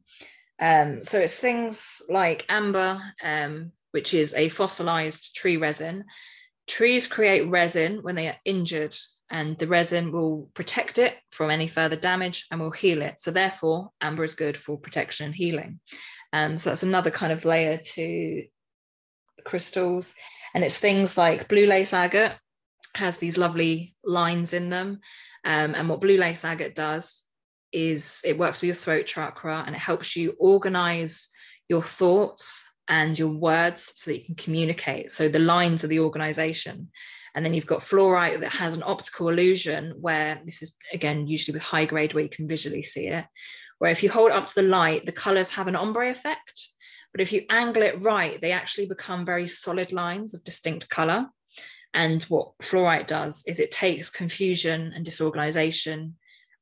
[0.60, 6.06] Um, so it's things like amber, um, which is a fossilized tree resin.
[6.68, 8.95] Trees create resin when they are injured
[9.34, 13.19] and the resin will protect it from any further damage and will heal it.
[13.19, 15.80] So therefore, amber is good for protection and healing.
[16.31, 18.43] Um, so that's another kind of layer to
[19.43, 20.15] crystals.
[20.53, 22.34] And it's things like blue lace agate
[22.95, 24.99] has these lovely lines in them.
[25.43, 27.26] Um, and what blue lace agate does
[27.72, 31.30] is it works with your throat chakra and it helps you organize
[31.69, 35.11] your thoughts and your words so that you can communicate.
[35.11, 36.91] So the lines of the organization.
[37.35, 41.53] And then you've got fluorite that has an optical illusion, where this is again usually
[41.53, 43.26] with high grade where you can visually see it,
[43.80, 46.69] where if you hold up to the light, the colors have an ombre effect.
[47.11, 51.27] But if you angle it right, they actually become very solid lines of distinct color.
[51.93, 56.15] And what fluorite does is it takes confusion and disorganization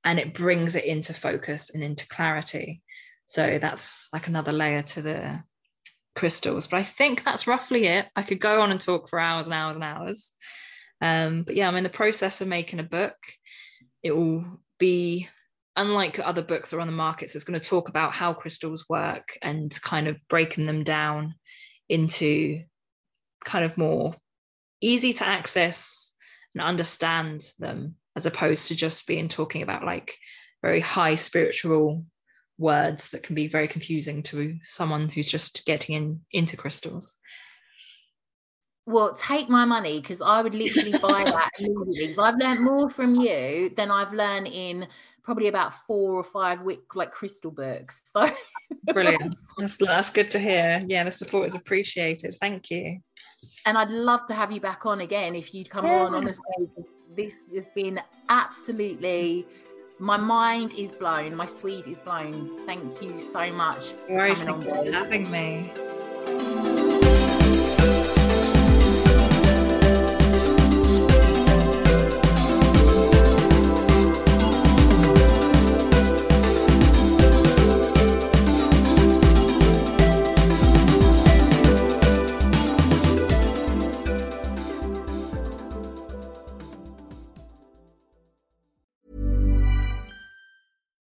[0.03, 2.81] and it brings it into focus and into clarity.
[3.25, 5.43] So that's like another layer to the
[6.15, 6.67] crystals.
[6.67, 8.07] But I think that's roughly it.
[8.15, 10.33] I could go on and talk for hours and hours and hours.
[11.01, 13.15] Um, but yeah, I'm in the process of making a book.
[14.03, 14.45] It will
[14.77, 15.27] be
[15.75, 17.29] unlike other books that are on the market.
[17.29, 21.35] So it's going to talk about how crystals work and kind of breaking them down
[21.89, 22.63] into
[23.43, 24.15] kind of more
[24.81, 26.13] easy to access
[26.53, 30.15] and understand them as opposed to just being talking about like
[30.61, 32.03] very high spiritual
[32.57, 37.17] words that can be very confusing to someone who's just getting in into crystals
[38.85, 43.15] well take my money because i would literally buy that immediately i've learned more from
[43.15, 44.87] you than i've learned in
[45.23, 48.27] probably about four or five week like crystal books so
[48.93, 52.99] brilliant that's, that's good to hear yeah the support is appreciated thank you
[53.65, 56.05] and I'd love to have you back on again if you'd come yeah.
[56.05, 56.15] on.
[56.15, 56.69] Honestly,
[57.15, 59.45] this has been absolutely.
[59.99, 61.35] My mind is blown.
[61.35, 62.65] My Swede is blown.
[62.65, 64.93] Thank you so much for coming on.
[64.93, 65.71] having me.